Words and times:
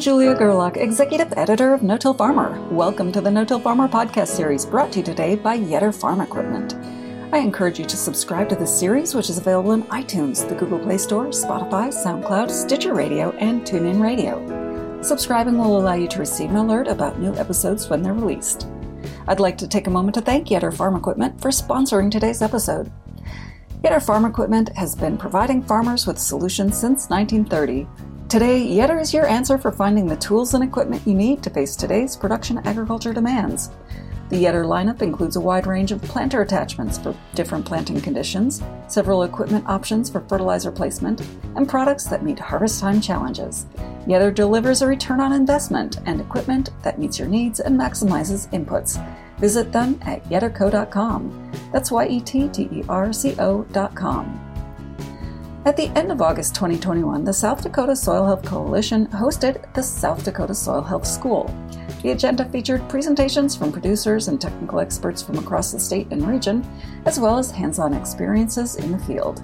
I'm 0.00 0.04
Julia 0.04 0.34
Gerlach, 0.34 0.78
Executive 0.78 1.34
Editor 1.36 1.74
of 1.74 1.82
No-Till 1.82 2.14
Farmer. 2.14 2.58
Welcome 2.70 3.12
to 3.12 3.20
the 3.20 3.30
No-Till 3.30 3.60
Farmer 3.60 3.86
podcast 3.86 4.28
series 4.28 4.64
brought 4.64 4.90
to 4.92 5.00
you 5.00 5.04
today 5.04 5.34
by 5.34 5.58
Yetter 5.58 5.94
Farm 5.94 6.22
Equipment. 6.22 6.74
I 7.34 7.40
encourage 7.40 7.78
you 7.78 7.84
to 7.84 7.98
subscribe 7.98 8.48
to 8.48 8.56
this 8.56 8.74
series, 8.74 9.14
which 9.14 9.28
is 9.28 9.36
available 9.36 9.72
in 9.72 9.82
iTunes, 9.82 10.48
the 10.48 10.54
Google 10.54 10.78
Play 10.78 10.96
Store, 10.96 11.26
Spotify, 11.26 11.92
SoundCloud, 11.92 12.50
Stitcher 12.50 12.94
Radio, 12.94 13.32
and 13.32 13.60
TuneIn 13.60 14.00
Radio. 14.00 15.02
Subscribing 15.02 15.58
will 15.58 15.78
allow 15.78 15.92
you 15.92 16.08
to 16.08 16.18
receive 16.18 16.48
an 16.48 16.56
alert 16.56 16.88
about 16.88 17.20
new 17.20 17.34
episodes 17.34 17.90
when 17.90 18.02
they're 18.02 18.14
released. 18.14 18.68
I'd 19.28 19.38
like 19.38 19.58
to 19.58 19.68
take 19.68 19.86
a 19.86 19.90
moment 19.90 20.14
to 20.14 20.22
thank 20.22 20.48
Yetter 20.48 20.74
Farm 20.74 20.96
Equipment 20.96 21.38
for 21.38 21.50
sponsoring 21.50 22.10
today's 22.10 22.40
episode. 22.40 22.90
Yetter 23.84 24.02
Farm 24.02 24.24
Equipment 24.24 24.70
has 24.76 24.96
been 24.96 25.18
providing 25.18 25.62
farmers 25.62 26.06
with 26.06 26.18
solutions 26.18 26.78
since 26.78 27.10
1930. 27.10 27.86
Today, 28.30 28.64
Yetter 28.64 29.00
is 29.00 29.12
your 29.12 29.26
answer 29.26 29.58
for 29.58 29.72
finding 29.72 30.06
the 30.06 30.14
tools 30.14 30.54
and 30.54 30.62
equipment 30.62 31.04
you 31.04 31.14
need 31.14 31.42
to 31.42 31.50
face 31.50 31.74
today's 31.74 32.16
production 32.16 32.58
agriculture 32.58 33.12
demands. 33.12 33.70
The 34.28 34.44
Yetter 34.44 34.64
lineup 34.64 35.02
includes 35.02 35.34
a 35.34 35.40
wide 35.40 35.66
range 35.66 35.90
of 35.90 36.00
planter 36.02 36.40
attachments 36.40 36.96
for 36.96 37.16
different 37.34 37.66
planting 37.66 38.00
conditions, 38.00 38.62
several 38.86 39.24
equipment 39.24 39.66
options 39.66 40.08
for 40.08 40.20
fertilizer 40.20 40.70
placement, 40.70 41.22
and 41.56 41.68
products 41.68 42.04
that 42.04 42.22
meet 42.22 42.38
harvest 42.38 42.78
time 42.78 43.00
challenges. 43.00 43.66
Yetter 44.06 44.32
delivers 44.32 44.80
a 44.82 44.86
return 44.86 45.20
on 45.20 45.32
investment 45.32 45.98
and 46.06 46.20
equipment 46.20 46.70
that 46.84 47.00
meets 47.00 47.18
your 47.18 47.26
needs 47.26 47.58
and 47.58 47.76
maximizes 47.76 48.48
inputs. 48.52 49.04
Visit 49.40 49.72
them 49.72 49.98
at 50.02 50.22
yetterco.com. 50.26 51.50
That's 51.72 51.90
Y 51.90 52.06
E 52.06 52.20
T 52.20 52.48
T 52.48 52.68
E 52.70 52.84
R 52.88 53.12
C 53.12 53.34
O.com. 53.40 54.49
At 55.66 55.76
the 55.76 55.88
end 55.88 56.10
of 56.10 56.22
August 56.22 56.54
2021, 56.54 57.22
the 57.22 57.34
South 57.34 57.62
Dakota 57.62 57.94
Soil 57.94 58.24
Health 58.24 58.42
Coalition 58.42 59.06
hosted 59.08 59.62
the 59.74 59.82
South 59.82 60.24
Dakota 60.24 60.54
Soil 60.54 60.80
Health 60.80 61.06
School. 61.06 61.54
The 62.02 62.12
agenda 62.12 62.46
featured 62.46 62.88
presentations 62.88 63.54
from 63.54 63.70
producers 63.70 64.28
and 64.28 64.40
technical 64.40 64.80
experts 64.80 65.20
from 65.20 65.36
across 65.36 65.70
the 65.70 65.78
state 65.78 66.06
and 66.12 66.26
region, 66.26 66.66
as 67.04 67.20
well 67.20 67.36
as 67.36 67.50
hands 67.50 67.78
on 67.78 67.92
experiences 67.92 68.76
in 68.76 68.90
the 68.90 68.98
field. 69.00 69.42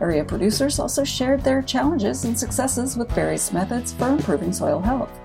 Area 0.00 0.24
producers 0.24 0.80
also 0.80 1.04
shared 1.04 1.42
their 1.42 1.62
challenges 1.62 2.24
and 2.24 2.36
successes 2.36 2.96
with 2.96 3.12
various 3.12 3.52
methods 3.52 3.92
for 3.92 4.08
improving 4.08 4.52
soil 4.52 4.80
health. 4.80 5.16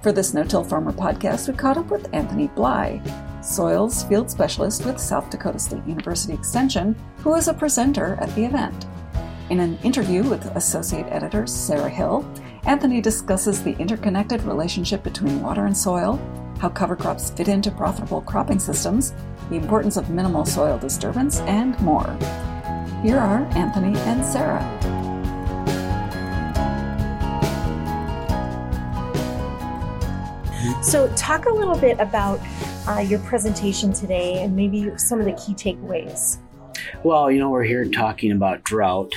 For 0.00 0.12
this 0.12 0.32
No 0.32 0.44
Till 0.44 0.62
Farmer 0.62 0.92
podcast, 0.92 1.48
we 1.48 1.54
caught 1.54 1.76
up 1.76 1.90
with 1.90 2.08
Anthony 2.14 2.46
Bly, 2.46 3.02
soils 3.42 4.04
field 4.04 4.30
specialist 4.30 4.86
with 4.86 5.00
South 5.00 5.28
Dakota 5.28 5.58
State 5.58 5.84
University 5.88 6.34
Extension, 6.34 6.94
who 7.16 7.30
was 7.30 7.48
a 7.48 7.54
presenter 7.54 8.16
at 8.20 8.32
the 8.36 8.44
event. 8.44 8.86
In 9.50 9.58
an 9.58 9.80
interview 9.82 10.22
with 10.22 10.46
Associate 10.54 11.06
Editor 11.08 11.44
Sarah 11.44 11.90
Hill, 11.90 12.24
Anthony 12.66 13.00
discusses 13.00 13.64
the 13.64 13.76
interconnected 13.78 14.40
relationship 14.44 15.02
between 15.02 15.42
water 15.42 15.66
and 15.66 15.76
soil, 15.76 16.20
how 16.60 16.68
cover 16.68 16.94
crops 16.94 17.30
fit 17.30 17.48
into 17.48 17.72
profitable 17.72 18.20
cropping 18.20 18.60
systems, 18.60 19.12
the 19.48 19.56
importance 19.56 19.96
of 19.96 20.08
minimal 20.08 20.44
soil 20.46 20.78
disturbance, 20.78 21.40
and 21.40 21.76
more. 21.80 22.16
Here 23.02 23.18
are 23.18 23.44
Anthony 23.56 23.98
and 24.02 24.24
Sarah. 24.24 24.62
So, 30.80 31.12
talk 31.16 31.46
a 31.46 31.52
little 31.52 31.76
bit 31.76 31.98
about 31.98 32.38
uh, 32.86 33.00
your 33.00 33.18
presentation 33.20 33.92
today 33.92 34.44
and 34.44 34.54
maybe 34.54 34.96
some 34.96 35.18
of 35.18 35.24
the 35.24 35.32
key 35.32 35.54
takeaways. 35.54 36.38
Well, 37.02 37.32
you 37.32 37.40
know, 37.40 37.50
we're 37.50 37.64
here 37.64 37.84
talking 37.86 38.30
about 38.30 38.62
drought 38.62 39.12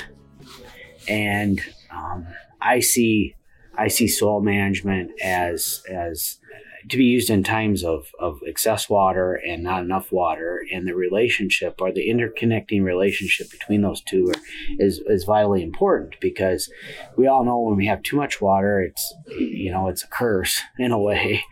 and 1.07 1.61
um, 1.91 2.27
I 2.61 2.79
see 2.79 3.35
I 3.77 3.87
see 3.87 4.07
soil 4.07 4.41
management 4.41 5.11
as 5.21 5.83
as 5.89 6.39
to 6.89 6.97
be 6.97 7.05
used 7.05 7.29
in 7.29 7.43
times 7.43 7.83
of, 7.83 8.11
of 8.19 8.41
excess 8.45 8.89
water 8.89 9.35
and 9.35 9.63
not 9.63 9.83
enough 9.83 10.11
water. 10.11 10.63
And 10.71 10.87
the 10.87 10.95
relationship 10.95 11.79
or 11.79 11.91
the 11.91 12.09
interconnecting 12.09 12.83
relationship 12.83 13.49
between 13.49 13.81
those 13.81 14.01
two 14.01 14.29
are, 14.29 14.41
is, 14.79 15.01
is 15.07 15.23
vitally 15.23 15.63
important 15.63 16.15
because 16.19 16.69
we 17.15 17.27
all 17.27 17.45
know 17.45 17.59
when 17.59 17.77
we 17.77 17.85
have 17.87 18.03
too 18.03 18.17
much 18.17 18.41
water 18.41 18.81
it's 18.81 19.13
you 19.27 19.71
know 19.71 19.87
it's 19.87 20.03
a 20.03 20.07
curse 20.07 20.61
in 20.79 20.91
a 20.91 20.99
way. 20.99 21.43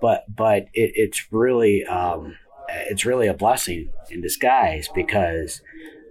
But 0.00 0.24
but 0.34 0.64
it, 0.74 0.92
it's 0.94 1.32
really 1.32 1.84
um, 1.84 2.36
it's 2.68 3.06
really 3.06 3.28
a 3.28 3.34
blessing 3.34 3.90
in 4.10 4.20
disguise 4.20 4.88
because 4.94 5.62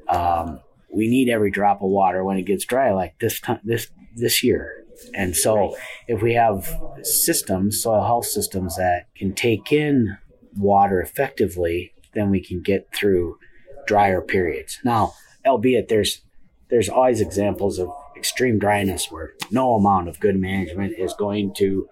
um, 0.07 0.59
we 0.95 1.09
need 1.09 1.29
every 1.29 1.51
drop 1.51 1.81
of 1.81 1.89
water 1.89 2.23
when 2.23 2.37
it 2.37 2.43
gets 2.43 2.65
dry, 2.65 2.91
like 2.93 3.19
this 3.19 3.39
time, 3.39 3.59
this 3.63 3.89
this 4.15 4.43
year. 4.43 4.83
And 5.13 5.35
so, 5.35 5.75
if 6.07 6.21
we 6.21 6.33
have 6.35 6.73
systems, 7.03 7.83
soil 7.83 8.03
health 8.03 8.25
systems 8.25 8.77
that 8.77 9.07
can 9.15 9.33
take 9.33 9.73
in 9.73 10.17
water 10.57 11.01
effectively, 11.01 11.93
then 12.13 12.29
we 12.29 12.41
can 12.41 12.61
get 12.61 12.87
through 12.95 13.37
drier 13.85 14.21
periods. 14.21 14.79
Now, 14.85 15.13
albeit 15.45 15.89
there's 15.89 16.21
there's 16.69 16.89
always 16.89 17.19
examples 17.19 17.77
of 17.77 17.89
extreme 18.15 18.57
dryness 18.57 19.11
where 19.11 19.33
no 19.51 19.73
amount 19.73 20.07
of 20.07 20.19
good 20.19 20.37
management 20.37 20.93
is 20.97 21.13
going 21.13 21.53
to 21.55 21.87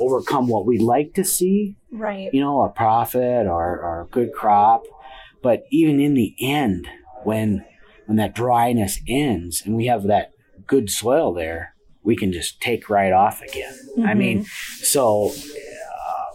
overcome 0.00 0.48
what 0.48 0.66
we'd 0.66 0.80
like 0.80 1.12
to 1.14 1.24
see. 1.24 1.76
Right. 1.92 2.30
You 2.32 2.40
know, 2.40 2.62
a 2.62 2.70
profit 2.70 3.46
or, 3.46 3.80
or 3.80 4.00
a 4.02 4.06
good 4.06 4.32
crop. 4.32 4.84
But 5.42 5.64
even 5.70 6.00
in 6.00 6.14
the 6.14 6.34
end, 6.40 6.88
when 7.22 7.64
when 8.10 8.16
that 8.16 8.34
dryness 8.34 8.98
ends 9.06 9.62
and 9.64 9.76
we 9.76 9.86
have 9.86 10.02
that 10.02 10.32
good 10.66 10.90
soil 10.90 11.32
there, 11.32 11.76
we 12.02 12.16
can 12.16 12.32
just 12.32 12.60
take 12.60 12.90
right 12.90 13.12
off 13.12 13.40
again. 13.40 13.72
Mm-hmm. 13.96 14.04
I 14.04 14.14
mean, 14.14 14.46
so 14.78 15.30
uh, 15.30 16.34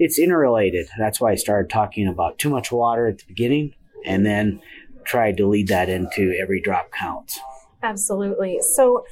it's 0.00 0.18
interrelated. 0.18 0.88
That's 0.98 1.20
why 1.20 1.30
I 1.30 1.36
started 1.36 1.70
talking 1.70 2.08
about 2.08 2.40
too 2.40 2.50
much 2.50 2.72
water 2.72 3.06
at 3.06 3.18
the 3.18 3.24
beginning 3.24 3.76
and 4.04 4.26
then 4.26 4.60
tried 5.04 5.36
to 5.36 5.46
lead 5.46 5.68
that 5.68 5.88
into 5.88 6.36
every 6.36 6.60
drop 6.60 6.90
counts. 6.90 7.38
Absolutely. 7.80 8.58
So 8.60 9.04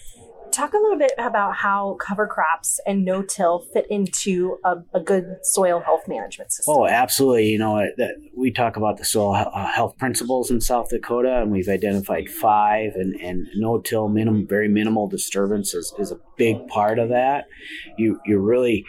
talk 0.52 0.72
a 0.72 0.76
little 0.76 0.98
bit 0.98 1.12
about 1.18 1.56
how 1.56 1.96
cover 2.00 2.26
crops 2.26 2.78
and 2.86 3.04
no-till 3.04 3.60
fit 3.72 3.86
into 3.90 4.58
a, 4.64 4.76
a 4.94 5.00
good 5.00 5.36
soil 5.42 5.80
health 5.80 6.06
management 6.06 6.52
system. 6.52 6.74
Oh, 6.76 6.86
absolutely. 6.86 7.48
You 7.48 7.58
know, 7.58 7.86
that 7.96 8.14
we 8.36 8.50
talk 8.50 8.76
about 8.76 8.98
the 8.98 9.04
soil 9.04 9.34
uh, 9.34 9.66
health 9.66 9.96
principles 9.98 10.50
in 10.50 10.60
South 10.60 10.90
Dakota, 10.90 11.40
and 11.42 11.50
we've 11.50 11.68
identified 11.68 12.28
five, 12.28 12.92
and, 12.94 13.14
and 13.20 13.46
no-till, 13.56 14.08
minimum, 14.08 14.46
very 14.46 14.68
minimal 14.68 15.08
disturbance 15.08 15.74
is, 15.74 15.92
is 15.98 16.12
a 16.12 16.20
big 16.36 16.66
part 16.68 16.98
of 16.98 17.08
that. 17.08 17.46
You 17.96 18.20
you 18.26 18.38
really 18.38 18.84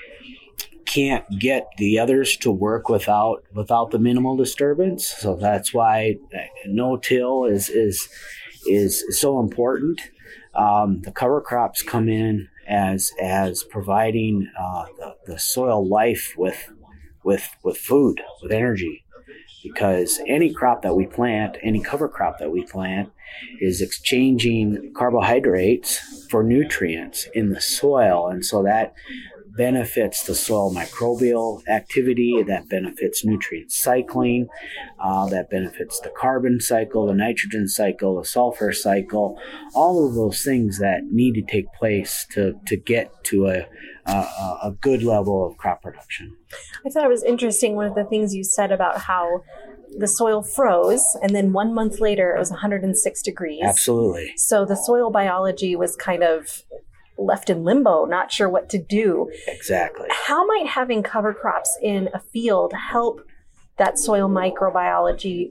can't 0.85 1.25
get 1.39 1.67
the 1.77 1.97
others 1.97 2.37
to 2.37 2.51
work 2.51 2.89
without 2.89 3.43
without 3.53 3.91
the 3.91 3.99
minimal 3.99 4.35
disturbance. 4.35 5.07
So 5.07 5.35
that's 5.35 5.73
why 5.73 6.17
uh, 6.35 6.39
no-till 6.67 7.45
is 7.45 7.69
is 7.69 8.07
is 8.67 9.03
so 9.19 9.39
important. 9.39 10.01
Um, 10.55 11.01
the 11.01 11.11
cover 11.11 11.41
crops 11.41 11.81
come 11.81 12.07
in 12.07 12.47
as 12.67 13.11
as 13.21 13.63
providing 13.63 14.49
uh, 14.59 14.85
the, 14.97 15.15
the 15.25 15.39
soil 15.39 15.87
life 15.87 16.33
with 16.37 16.71
with 17.23 17.49
with 17.63 17.77
food, 17.77 18.21
with 18.41 18.51
energy, 18.51 19.03
because 19.63 20.19
any 20.27 20.53
crop 20.53 20.81
that 20.83 20.95
we 20.95 21.05
plant, 21.07 21.57
any 21.61 21.81
cover 21.81 22.07
crop 22.07 22.39
that 22.39 22.51
we 22.51 22.63
plant, 22.65 23.11
is 23.59 23.81
exchanging 23.81 24.93
carbohydrates 24.95 26.27
for 26.29 26.43
nutrients 26.43 27.27
in 27.33 27.49
the 27.49 27.61
soil, 27.61 28.27
and 28.27 28.45
so 28.45 28.63
that 28.63 28.93
benefits 29.55 30.23
the 30.23 30.35
soil 30.35 30.73
microbial 30.73 31.65
activity, 31.67 32.43
that 32.47 32.67
benefits 32.69 33.23
nutrient 33.23 33.71
cycling, 33.71 34.47
uh, 34.99 35.27
that 35.27 35.49
benefits 35.49 35.99
the 35.99 36.09
carbon 36.09 36.59
cycle, 36.59 37.07
the 37.07 37.13
nitrogen 37.13 37.67
cycle, 37.67 38.19
the 38.19 38.25
sulfur 38.25 38.71
cycle, 38.71 39.39
all 39.73 40.07
of 40.07 40.15
those 40.15 40.43
things 40.43 40.79
that 40.79 41.03
need 41.11 41.33
to 41.33 41.41
take 41.41 41.71
place 41.73 42.25
to, 42.31 42.53
to 42.65 42.75
get 42.75 43.23
to 43.23 43.47
a, 43.47 43.67
a, 44.05 44.11
a 44.63 44.75
good 44.81 45.03
level 45.03 45.45
of 45.45 45.57
crop 45.57 45.81
production. 45.81 46.35
I 46.85 46.89
thought 46.89 47.05
it 47.05 47.09
was 47.09 47.23
interesting 47.23 47.75
one 47.75 47.85
of 47.85 47.95
the 47.95 48.05
things 48.05 48.33
you 48.33 48.43
said 48.43 48.71
about 48.71 49.01
how 49.01 49.43
the 49.95 50.07
soil 50.07 50.41
froze 50.41 51.05
and 51.21 51.35
then 51.35 51.53
one 51.53 51.71
month 51.71 51.99
later 51.99 52.35
it 52.35 52.39
was 52.39 52.49
106 52.49 53.21
degrees 53.21 53.61
absolutely 53.63 54.33
so 54.35 54.65
the 54.65 54.75
soil 54.75 55.11
biology 55.11 55.75
was 55.75 55.95
kind 55.95 56.23
of 56.23 56.63
left 57.17 57.49
in 57.49 57.63
limbo, 57.63 58.05
not 58.05 58.31
sure 58.31 58.49
what 58.49 58.69
to 58.69 58.77
do. 58.77 59.31
Exactly. 59.47 60.07
How 60.09 60.45
might 60.45 60.67
having 60.67 61.03
cover 61.03 61.33
crops 61.33 61.77
in 61.81 62.09
a 62.13 62.19
field 62.19 62.73
help 62.73 63.21
that 63.77 63.97
soil 63.99 64.29
microbiology 64.29 65.49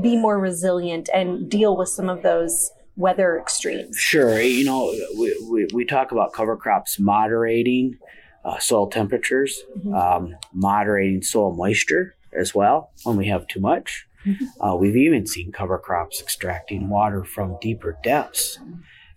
be 0.00 0.16
more 0.16 0.38
resilient 0.38 1.08
and 1.14 1.48
deal 1.48 1.76
with 1.76 1.88
some 1.88 2.08
of 2.08 2.22
those 2.22 2.72
weather 2.96 3.38
extremes? 3.38 3.96
Sure. 3.96 4.40
You 4.40 4.64
know, 4.64 4.94
we, 5.18 5.48
we, 5.50 5.66
we 5.72 5.84
talk 5.84 6.12
about 6.12 6.32
cover 6.32 6.56
crops 6.56 6.98
moderating 6.98 7.98
uh, 8.44 8.58
soil 8.58 8.88
temperatures, 8.88 9.62
mm-hmm. 9.78 9.94
um, 9.94 10.36
moderating 10.52 11.22
soil 11.22 11.54
moisture 11.54 12.14
as 12.32 12.54
well 12.54 12.90
when 13.04 13.16
we 13.16 13.26
have 13.28 13.46
too 13.46 13.60
much. 13.60 14.06
Mm-hmm. 14.26 14.62
Uh, 14.62 14.74
we've 14.74 14.96
even 14.96 15.26
seen 15.26 15.52
cover 15.52 15.78
crops 15.78 16.20
extracting 16.20 16.88
water 16.88 17.24
from 17.24 17.56
deeper 17.60 17.98
depths 18.02 18.58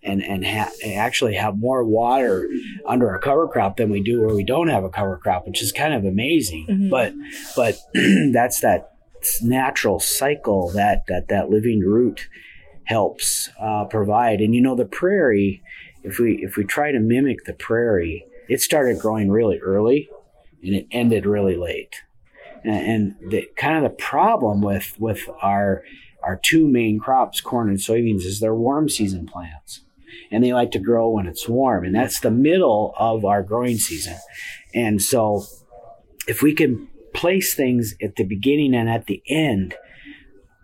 and 0.07 0.23
and 0.23 0.45
ha- 0.45 0.71
actually 0.85 1.35
have 1.35 1.57
more 1.57 1.83
water 1.83 2.47
under 2.87 3.13
a 3.13 3.19
cover 3.19 3.47
crop 3.47 3.77
than 3.77 3.89
we 3.89 4.01
do 4.01 4.21
where 4.21 4.35
we 4.35 4.43
don't 4.43 4.69
have 4.69 4.83
a 4.83 4.89
cover 4.89 5.17
crop, 5.17 5.45
which 5.45 5.61
is 5.61 5.71
kind 5.71 5.93
of 5.93 6.05
amazing. 6.05 6.65
Mhm. 6.69 6.89
But 6.89 7.13
but 7.55 7.77
that's 8.33 8.61
that 8.61 8.93
natural 9.41 9.99
cycle 9.99 10.69
that 10.71 11.03
that 11.07 11.27
that 11.27 11.49
living 11.49 11.81
root 11.81 12.27
helps 12.85 13.49
uh, 13.59 13.85
provide. 13.85 14.39
And 14.39 14.55
you 14.55 14.61
know, 14.61 14.75
the 14.75 14.85
prairie, 14.85 15.61
if 16.03 16.19
we 16.19 16.39
if 16.43 16.55
we 16.57 16.63
try 16.63 16.91
to 16.91 16.99
mimic 16.99 17.45
the 17.45 17.53
prairie, 17.53 18.25
it 18.47 18.61
started 18.61 18.99
growing 18.99 19.29
really 19.29 19.59
early, 19.59 20.09
and 20.63 20.73
it 20.73 20.87
ended 20.91 21.25
really 21.25 21.57
late. 21.57 22.01
And, 22.63 23.15
and 23.21 23.31
the 23.31 23.47
kind 23.57 23.77
of 23.77 23.83
the 23.83 23.95
problem 23.97 24.61
with 24.61 24.95
with 24.99 25.21
our 25.41 25.83
our 26.23 26.39
two 26.41 26.67
main 26.67 26.99
crops, 26.99 27.41
corn 27.41 27.69
and 27.69 27.77
soybeans, 27.77 28.23
is 28.25 28.39
they're 28.39 28.55
warm 28.55 28.89
season 28.89 29.27
plants, 29.27 29.81
and 30.31 30.43
they 30.43 30.53
like 30.53 30.71
to 30.71 30.79
grow 30.79 31.09
when 31.09 31.27
it's 31.27 31.47
warm, 31.47 31.85
and 31.85 31.95
that's 31.95 32.19
the 32.19 32.31
middle 32.31 32.93
of 32.97 33.25
our 33.25 33.43
growing 33.43 33.77
season. 33.77 34.17
And 34.73 35.01
so, 35.01 35.45
if 36.27 36.41
we 36.41 36.53
can 36.53 36.87
place 37.13 37.53
things 37.55 37.95
at 38.01 38.15
the 38.15 38.23
beginning 38.23 38.75
and 38.75 38.89
at 38.89 39.07
the 39.07 39.21
end, 39.27 39.75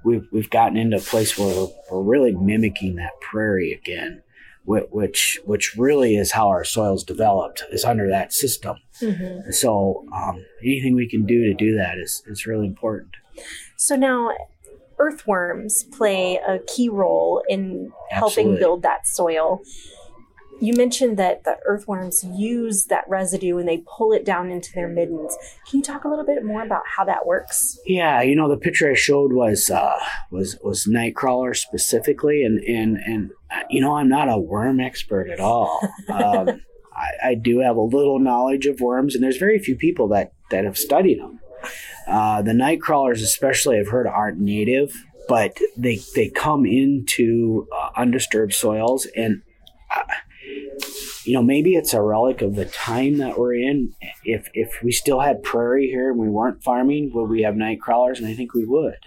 we've 0.04 0.28
we've 0.32 0.50
gotten 0.50 0.78
into 0.78 0.98
a 0.98 1.02
place 1.02 1.38
where 1.38 1.48
we're, 1.56 1.68
we're 1.92 2.02
really 2.04 2.34
mimicking 2.34 2.96
that 2.96 3.20
prairie 3.22 3.72
again, 3.74 4.22
which 4.66 5.40
which 5.46 5.76
really 5.78 6.16
is 6.16 6.32
how 6.32 6.50
our 6.50 6.64
soils 6.64 7.04
developed 7.04 7.64
is 7.72 7.84
under 7.86 8.10
that 8.10 8.34
system. 8.34 8.78
Mhm. 9.02 9.54
So 9.54 10.06
um, 10.14 10.46
anything 10.62 10.96
we 10.96 11.10
can 11.10 11.26
do 11.26 11.44
to 11.46 11.54
do 11.54 11.76
that 11.78 11.98
is 11.98 12.24
is 12.28 12.46
really 12.46 12.68
important. 12.68 13.12
So 13.78 13.96
now, 13.96 14.32
earthworms 15.04 15.84
play 15.84 16.40
a 16.48 16.60
key 16.60 16.90
role 16.90 17.44
in 17.50 17.92
helping 18.10 18.48
Absolutely. 18.48 18.60
build 18.60 18.82
that 18.84 19.08
soil. 19.08 19.62
You 20.62 20.74
mentioned 20.76 21.18
that 21.18 21.44
the 21.44 21.58
earthworms 21.66 22.24
use 22.24 22.86
that 22.86 23.04
residue 23.10 23.58
and 23.58 23.68
they 23.68 23.84
pull 23.86 24.14
it 24.14 24.24
down 24.24 24.50
into 24.50 24.72
their 24.74 24.88
middens. 24.88 25.36
Can 25.68 25.80
you 25.80 25.84
talk 25.84 26.06
a 26.06 26.08
little 26.08 26.26
bit 26.26 26.46
more 26.46 26.64
about 26.64 26.84
how 26.86 27.04
that 27.06 27.26
works? 27.26 27.78
Yeah, 27.86 28.22
you 28.22 28.36
know 28.36 28.48
the 28.48 28.58
picture 28.58 28.90
I 28.90 28.94
showed 28.94 29.34
was 29.34 29.70
uh, 29.70 30.00
was 30.32 30.58
was 30.64 30.86
nightcrawler 30.86 31.56
specifically, 31.56 32.44
and 32.44 32.60
and 32.64 32.98
and 32.98 33.32
uh, 33.52 33.64
you 33.70 33.82
know 33.82 33.96
I'm 33.96 34.08
not 34.08 34.30
a 34.30 34.38
worm 34.38 34.80
expert 34.80 35.30
at 35.30 35.40
all. 35.40 35.80
Um, 36.10 36.62
I, 36.96 37.30
I 37.30 37.36
do 37.36 37.60
have 37.60 37.76
a 37.76 37.82
little 37.82 38.20
knowledge 38.20 38.68
of 38.68 38.80
worms, 38.80 39.16
and 39.16 39.24
there's 39.24 39.38
very 39.38 39.58
few 39.60 39.76
people 39.76 40.08
that 40.10 40.34
that 40.52 40.64
have 40.64 40.78
studied 40.78 41.20
them. 41.20 41.40
Uh, 42.07 42.42
the 42.42 42.54
night 42.54 42.81
crawlers, 42.81 43.21
especially, 43.21 43.80
I've 43.80 43.88
heard 43.88 44.07
aren't 44.07 44.39
native, 44.39 45.06
but 45.27 45.57
they 45.77 46.00
they 46.15 46.30
come 46.30 46.65
into 46.65 47.68
uh, 47.75 47.89
undisturbed 47.95 48.54
soils, 48.54 49.07
and 49.15 49.42
uh, 49.95 50.04
you 51.24 51.33
know 51.33 51.44
maybe 51.44 51.75
it's 51.75 51.94
a 51.94 52.01
relic 52.01 52.42
of 52.42 52.56
the 52.56 52.65
time 52.65 53.18
that 53.18 53.38
we're 53.38 53.56
in. 53.56 53.94
If 54.24 54.50
if 54.54 54.81
we 54.83 54.92
still 54.92 55.21
had 55.21 55.44
prairie 55.44 55.88
here 55.88 56.12
and 56.12 56.19
we 56.19 56.30
weren't 56.30 56.63
farming, 56.63 57.12
would 57.13 57.30
we 57.30 57.44
have 57.44 57.56
night 57.56 57.81
crawlers? 57.81 58.19
And 58.19 58.27
I 58.27 58.33
think 58.33 58.54
we 58.54 58.65
would. 58.65 59.00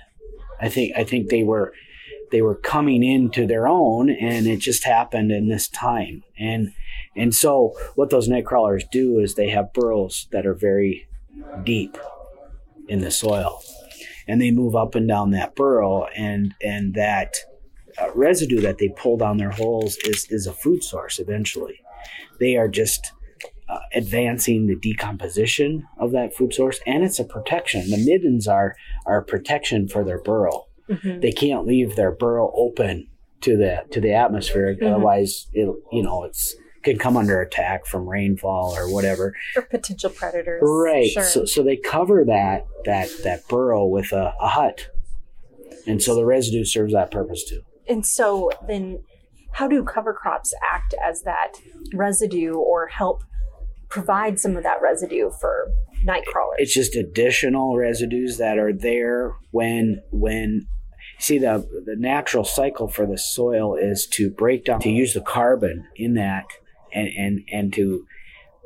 I 0.60 0.68
think 0.68 0.96
I 0.96 1.04
think 1.04 1.28
they 1.28 1.42
were 1.42 1.72
they 2.32 2.42
were 2.42 2.56
coming 2.56 3.04
into 3.04 3.46
their 3.46 3.68
own, 3.68 4.10
and 4.10 4.46
it 4.46 4.58
just 4.58 4.84
happened 4.84 5.30
in 5.30 5.48
this 5.48 5.68
time. 5.68 6.24
And 6.38 6.72
and 7.14 7.34
so 7.34 7.74
what 7.94 8.10
those 8.10 8.28
night 8.28 8.46
crawlers 8.46 8.84
do 8.90 9.18
is 9.18 9.34
they 9.34 9.50
have 9.50 9.72
burrows 9.72 10.28
that 10.32 10.46
are 10.46 10.54
very 10.54 11.08
deep 11.64 11.96
in 12.88 13.00
the 13.00 13.10
soil, 13.10 13.60
and 14.28 14.40
they 14.40 14.50
move 14.50 14.74
up 14.76 14.94
and 14.94 15.08
down 15.08 15.30
that 15.32 15.54
burrow, 15.54 16.06
and 16.16 16.54
and 16.62 16.94
that 16.94 17.34
uh, 18.00 18.10
residue 18.14 18.60
that 18.60 18.78
they 18.78 18.88
pull 18.96 19.16
down 19.16 19.36
their 19.38 19.50
holes 19.50 19.96
is 20.04 20.26
is 20.30 20.46
a 20.46 20.52
food 20.52 20.82
source 20.82 21.18
eventually. 21.18 21.80
They 22.38 22.56
are 22.56 22.68
just 22.68 23.12
uh, 23.68 23.78
advancing 23.94 24.66
the 24.66 24.76
decomposition 24.76 25.86
of 25.98 26.12
that 26.12 26.34
food 26.34 26.54
source, 26.54 26.80
and 26.86 27.02
it's 27.04 27.18
a 27.18 27.24
protection. 27.24 27.90
The 27.90 28.04
middens 28.04 28.46
are 28.46 28.76
are 29.06 29.22
protection 29.22 29.88
for 29.88 30.04
their 30.04 30.20
burrow. 30.22 30.66
Mhm. 30.88 31.20
They 31.20 31.32
can't 31.32 31.66
leave 31.66 31.96
their 31.96 32.12
burrow 32.12 32.52
open 32.54 33.08
to 33.40 33.56
the 33.56 33.84
to 33.90 34.00
the 34.00 34.12
atmosphere, 34.12 34.76
Mhm. 34.76 34.86
otherwise 34.94 35.48
it 35.52 35.68
you 35.92 36.02
know 36.02 36.24
it's 36.24 36.54
can 36.86 36.98
come 36.98 37.16
under 37.16 37.40
attack 37.40 37.84
from 37.84 38.08
rainfall 38.08 38.74
or 38.76 38.90
whatever. 38.90 39.34
For 39.52 39.62
potential 39.62 40.10
predators. 40.10 40.62
Right. 40.64 41.10
Sure. 41.10 41.24
So, 41.24 41.44
so 41.44 41.62
they 41.62 41.76
cover 41.76 42.24
that 42.24 42.66
that 42.84 43.10
that 43.24 43.46
burrow 43.48 43.84
with 43.84 44.12
a, 44.12 44.34
a 44.40 44.48
hut, 44.48 44.88
and 45.86 46.02
so 46.02 46.14
the 46.14 46.24
residue 46.24 46.64
serves 46.64 46.92
that 46.92 47.10
purpose 47.10 47.44
too. 47.44 47.62
And 47.88 48.06
so 48.06 48.50
then, 48.66 49.02
how 49.52 49.68
do 49.68 49.82
cover 49.84 50.14
crops 50.14 50.54
act 50.62 50.94
as 51.04 51.22
that 51.22 51.54
residue 51.92 52.54
or 52.54 52.86
help 52.86 53.22
provide 53.88 54.38
some 54.38 54.56
of 54.56 54.62
that 54.62 54.80
residue 54.80 55.30
for 55.40 55.68
night 56.04 56.24
crawlers? 56.26 56.56
It's 56.58 56.74
just 56.74 56.94
additional 56.94 57.76
residues 57.76 58.38
that 58.38 58.58
are 58.58 58.72
there 58.72 59.34
when 59.50 60.02
when 60.12 60.68
see 61.18 61.38
the 61.38 61.66
the 61.84 61.96
natural 61.96 62.44
cycle 62.44 62.86
for 62.86 63.06
the 63.06 63.18
soil 63.18 63.74
is 63.74 64.06
to 64.06 64.30
break 64.30 64.64
down 64.64 64.80
to 64.80 64.90
use 64.90 65.14
the 65.14 65.20
carbon 65.20 65.86
in 65.96 66.14
that 66.14 66.44
and 66.92 67.08
and 67.16 67.40
and 67.52 67.72
to 67.74 68.04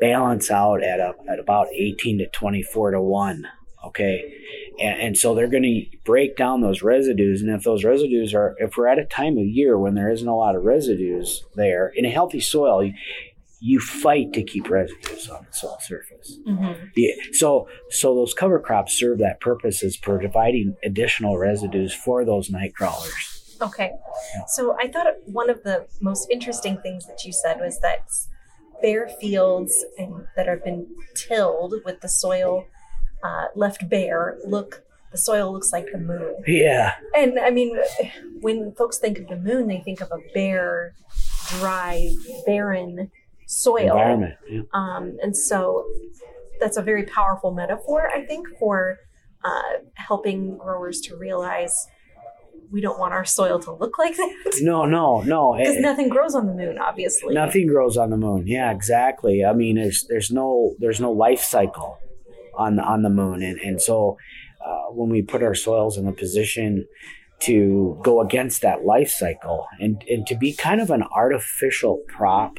balance 0.01 0.51
out 0.51 0.83
at 0.83 0.99
a, 1.01 1.13
at 1.29 1.39
about 1.39 1.69
18 1.75 2.19
to 2.19 2.27
24 2.29 2.93
to 2.93 3.01
1 3.03 3.45
okay 3.85 4.23
and, 4.81 5.01
and 5.01 5.19
so 5.19 5.35
they're 5.35 5.47
going 5.49 5.63
to 5.63 5.99
break 6.05 6.37
down 6.37 6.61
those 6.63 6.83
residues 6.83 7.43
and 7.43 7.51
if 7.51 7.65
those 7.65 7.85
residues 7.85 8.35
are 8.35 8.55
if 8.59 8.77
we're 8.77 8.87
at 8.89 8.99
a 8.99 9.05
time 9.05 9.37
of 9.37 9.45
year 9.45 9.79
when 9.79 9.95
there 9.95 10.11
isn't 10.11 10.29
a 10.29 10.37
lot 10.37 10.57
of 10.57 10.65
residues 10.65 11.45
there 11.55 11.93
in 11.95 12.05
a 12.07 12.11
healthy 12.11 12.41
soil 12.41 12.83
you, 12.83 12.95
you 13.63 13.79
fight 13.79 14.33
to 14.33 14.43
keep 14.43 14.71
residues 14.71 15.29
on 15.29 15.45
the 15.47 15.53
soil 15.53 15.77
surface 15.83 16.39
Mhm. 16.49 16.91
yeah. 16.97 17.13
So 17.33 17.69
so 17.91 18.15
those 18.15 18.33
cover 18.33 18.59
crops 18.59 18.99
serve 18.99 19.19
that 19.19 19.39
purpose 19.41 19.83
as 19.83 19.99
providing 19.99 20.77
additional 20.83 21.37
residues 21.37 21.93
for 21.93 22.25
those 22.25 22.49
night 22.51 22.75
crawlers. 22.75 23.40
Okay. 23.63 23.93
So 24.49 24.77
I 24.81 24.89
thought 24.89 25.07
one 25.27 25.51
of 25.51 25.63
the 25.63 25.87
most 26.01 26.31
interesting 26.31 26.79
things 26.79 27.07
that 27.07 27.25
you 27.25 27.33
said 27.33 27.59
was 27.61 27.81
that 27.81 28.09
bare 28.81 29.09
fields 29.21 29.85
and 29.99 30.27
that 30.37 30.47
have 30.47 30.65
been 30.65 30.87
tilled 31.15 31.75
with 31.85 32.01
the 32.01 32.09
soil 32.09 32.65
uh, 33.23 33.47
left 33.55 33.89
bare 33.89 34.39
look 34.47 34.83
the 35.13 35.19
soil 35.19 35.53
looks 35.53 35.73
like 35.73 35.87
the 35.93 35.99
moon. 35.99 36.37
Yeah. 36.47 36.95
And 37.17 37.39
I 37.39 37.51
mean, 37.51 37.77
when 38.41 38.73
folks 38.75 38.99
think 38.99 39.19
of 39.19 39.27
the 39.27 39.37
moon, 39.37 39.67
they 39.67 39.81
think 39.81 40.01
of 40.01 40.11
a 40.13 40.19
bare, 40.35 40.95
dry, 41.49 42.15
barren 42.47 43.11
soil. 43.47 43.87
Environment. 43.87 44.35
Yeah. 44.49 44.61
Um, 44.73 45.17
and 45.21 45.37
so 45.37 45.85
that's 46.61 46.77
a 46.77 46.83
very 46.83 47.05
powerful 47.05 47.53
metaphor, 47.53 48.09
I 48.09 48.25
think, 48.25 48.47
for 48.59 48.99
uh, 49.45 49.79
helping 49.95 50.57
growers 50.57 51.01
to 51.03 51.17
realize 51.17 51.89
we 52.71 52.81
don't 52.81 52.99
want 52.99 53.13
our 53.13 53.25
soil 53.25 53.59
to 53.61 53.73
look 53.73 53.99
like 53.99 54.17
that. 54.17 54.35
No, 54.63 54.85
no, 54.85 55.23
no. 55.23 55.55
Because 55.57 55.77
Eh, 55.77 55.81
nothing 55.81 56.09
grows 56.09 56.35
on 56.35 56.47
the 56.47 56.55
moon, 56.55 56.79
obviously. 56.79 57.35
Nothing 57.35 57.67
grows 57.67 57.97
on 57.97 58.11
the 58.11 58.17
moon. 58.17 58.47
Yeah, 58.47 58.71
exactly. 58.71 59.45
I 59.45 59.53
mean, 59.53 59.77
there's 59.77 60.05
there's 60.09 60.31
no 60.31 60.75
there's 60.79 61.01
no 61.01 61.13
life 61.13 61.41
cycle 61.41 61.99
on 62.57 62.77
the, 62.77 62.83
on 62.83 63.03
the 63.03 63.11
moon, 63.11 63.43
and 63.43 63.59
and 63.61 63.81
so 63.81 64.17
uh, 64.65 64.91
when 64.93 65.09
we 65.09 65.23
put 65.23 65.43
our 65.43 65.55
soils 65.55 65.97
in 65.97 66.07
a 66.07 66.13
position 66.13 66.87
to 67.41 67.99
go 68.03 68.21
against 68.21 68.61
that 68.61 68.85
life 68.85 69.09
cycle 69.11 69.67
and 69.81 70.05
and 70.11 70.27
to 70.27 70.35
be 70.37 70.53
kind 70.53 70.81
of 70.81 70.91
an 70.91 71.03
artificial 71.15 72.03
prop 72.09 72.59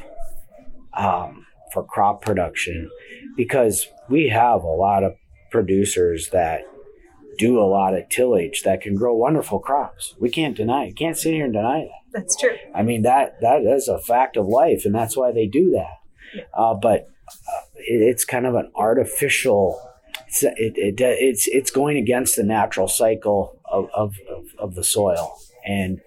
um, 0.96 1.46
for 1.72 1.84
crop 1.84 2.20
production, 2.22 2.90
because 3.36 3.86
we 4.08 4.28
have 4.28 4.62
a 4.64 4.66
lot 4.66 5.04
of 5.04 5.12
producers 5.50 6.30
that 6.32 6.62
do 7.38 7.58
a 7.58 7.64
lot 7.64 7.94
of 7.94 8.08
tillage 8.08 8.62
that 8.62 8.80
can 8.80 8.94
grow 8.94 9.14
wonderful 9.14 9.58
crops. 9.58 10.14
We 10.18 10.30
can't 10.30 10.56
deny 10.56 10.86
it. 10.86 10.96
Can't 10.96 11.16
sit 11.16 11.34
here 11.34 11.44
and 11.44 11.52
deny 11.52 11.80
that. 11.80 12.02
That's 12.12 12.36
true. 12.36 12.56
I 12.74 12.82
mean 12.82 13.02
that 13.02 13.40
that 13.40 13.62
is 13.62 13.88
a 13.88 13.98
fact 13.98 14.36
of 14.36 14.46
life, 14.46 14.84
and 14.84 14.94
that's 14.94 15.16
why 15.16 15.32
they 15.32 15.46
do 15.46 15.70
that. 15.72 16.44
Uh, 16.54 16.74
but 16.74 17.08
uh, 17.28 17.62
it, 17.76 18.02
it's 18.02 18.24
kind 18.24 18.46
of 18.46 18.54
an 18.54 18.70
artificial. 18.74 19.80
It's 20.26 20.42
it, 20.42 20.54
it, 20.56 21.00
it's 21.00 21.46
it's 21.48 21.70
going 21.70 21.96
against 21.96 22.36
the 22.36 22.42
natural 22.42 22.88
cycle 22.88 23.60
of 23.70 23.88
of, 23.94 24.16
of, 24.30 24.44
of 24.58 24.74
the 24.74 24.84
soil, 24.84 25.38
and 25.64 26.00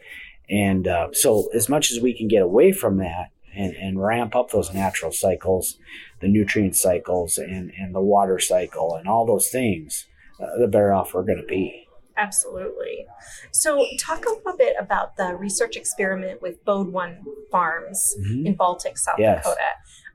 and 0.49 0.87
uh, 0.87 1.07
so 1.13 1.49
as 1.53 1.69
much 1.69 1.91
as 1.91 1.99
we 1.99 2.15
can 2.15 2.27
get 2.27 2.43
away 2.43 2.71
from 2.71 2.97
that 2.97 3.31
and, 3.55 3.73
and 3.75 4.03
ramp 4.03 4.35
up 4.35 4.51
those 4.51 4.73
natural 4.73 5.11
cycles, 5.11 5.77
the 6.19 6.27
nutrient 6.27 6.75
cycles 6.75 7.37
and 7.37 7.71
and 7.77 7.95
the 7.95 8.01
water 8.01 8.39
cycle 8.39 8.95
and 8.95 9.07
all 9.07 9.25
those 9.25 9.49
things, 9.49 10.05
uh, 10.39 10.45
the 10.59 10.67
better 10.67 10.93
off 10.93 11.13
we're 11.13 11.23
going 11.23 11.37
to 11.39 11.45
be. 11.47 11.81
Absolutely. 12.17 13.05
So, 13.51 13.85
talk 13.99 14.25
a 14.25 14.29
little 14.29 14.55
bit 14.57 14.75
about 14.79 15.17
the 15.17 15.35
research 15.35 15.75
experiment 15.75 16.41
with 16.41 16.63
Bode 16.63 16.87
One 16.93 17.23
Farms 17.51 18.15
Mhm. 18.21 18.45
in 18.45 18.53
Baltic, 18.55 18.97
South 18.97 19.19
Yes. 19.19 19.43
Dakota. 19.43 19.59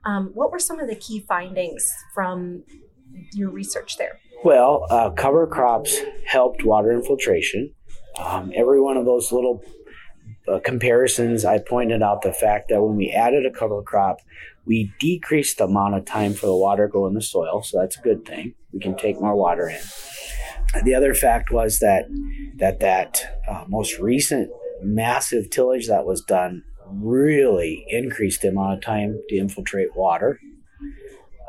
Um, 0.05 0.31
what 0.33 0.51
were 0.51 0.57
some 0.59 0.79
of 0.79 0.87
the 0.87 0.95
key 0.95 1.19
findings 1.27 1.87
from 2.15 2.63
your 3.33 3.49
research 3.51 3.97
there? 3.97 4.17
Well, 4.43 4.87
uh, 4.89 5.11
cover 5.11 5.45
crops 5.45 5.99
helped 6.25 6.63
water 6.63 6.91
infiltration. 6.91 7.73
Um, 8.19 8.51
every 8.55 8.81
one 8.81 8.97
of 8.97 9.05
those 9.05 9.31
little 9.31 9.61
uh, 10.47 10.59
comparisons, 10.63 11.45
I 11.45 11.59
pointed 11.59 12.01
out 12.01 12.23
the 12.23 12.33
fact 12.33 12.69
that 12.69 12.81
when 12.81 12.95
we 12.95 13.11
added 13.11 13.45
a 13.45 13.51
cover 13.51 13.83
crop, 13.83 14.17
we 14.65 14.91
decreased 14.99 15.59
the 15.59 15.65
amount 15.65 15.93
of 15.95 16.05
time 16.05 16.33
for 16.33 16.47
the 16.47 16.55
water 16.55 16.87
to 16.87 16.91
go 16.91 17.05
in 17.05 17.13
the 17.13 17.21
soil, 17.21 17.61
so 17.61 17.79
that's 17.79 17.97
a 17.97 18.01
good 18.01 18.25
thing. 18.25 18.55
We 18.73 18.79
can 18.79 18.95
take 18.95 19.19
more 19.19 19.35
water 19.35 19.69
in. 19.69 19.79
The 20.83 20.95
other 20.95 21.13
fact 21.13 21.51
was 21.51 21.79
that 21.79 22.05
that 22.57 22.79
that 22.79 23.41
uh, 23.47 23.65
most 23.67 23.99
recent 23.99 24.49
massive 24.81 25.49
tillage 25.49 25.87
that 25.87 26.05
was 26.05 26.21
done 26.21 26.63
really 26.87 27.85
increased 27.89 28.41
the 28.41 28.49
amount 28.49 28.73
of 28.73 28.81
time 28.81 29.21
to 29.29 29.37
infiltrate 29.37 29.95
water. 29.95 30.39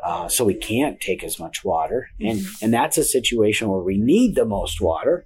Uh, 0.03 0.27
so 0.27 0.43
we 0.43 0.53
can't 0.53 0.99
take 0.99 1.23
as 1.23 1.39
much 1.39 1.63
water, 1.63 2.09
and 2.19 2.41
and 2.61 2.73
that's 2.73 2.97
a 2.97 3.03
situation 3.05 3.69
where 3.69 3.81
we 3.81 3.97
need 3.97 4.35
the 4.35 4.45
most 4.45 4.81
water 4.81 5.25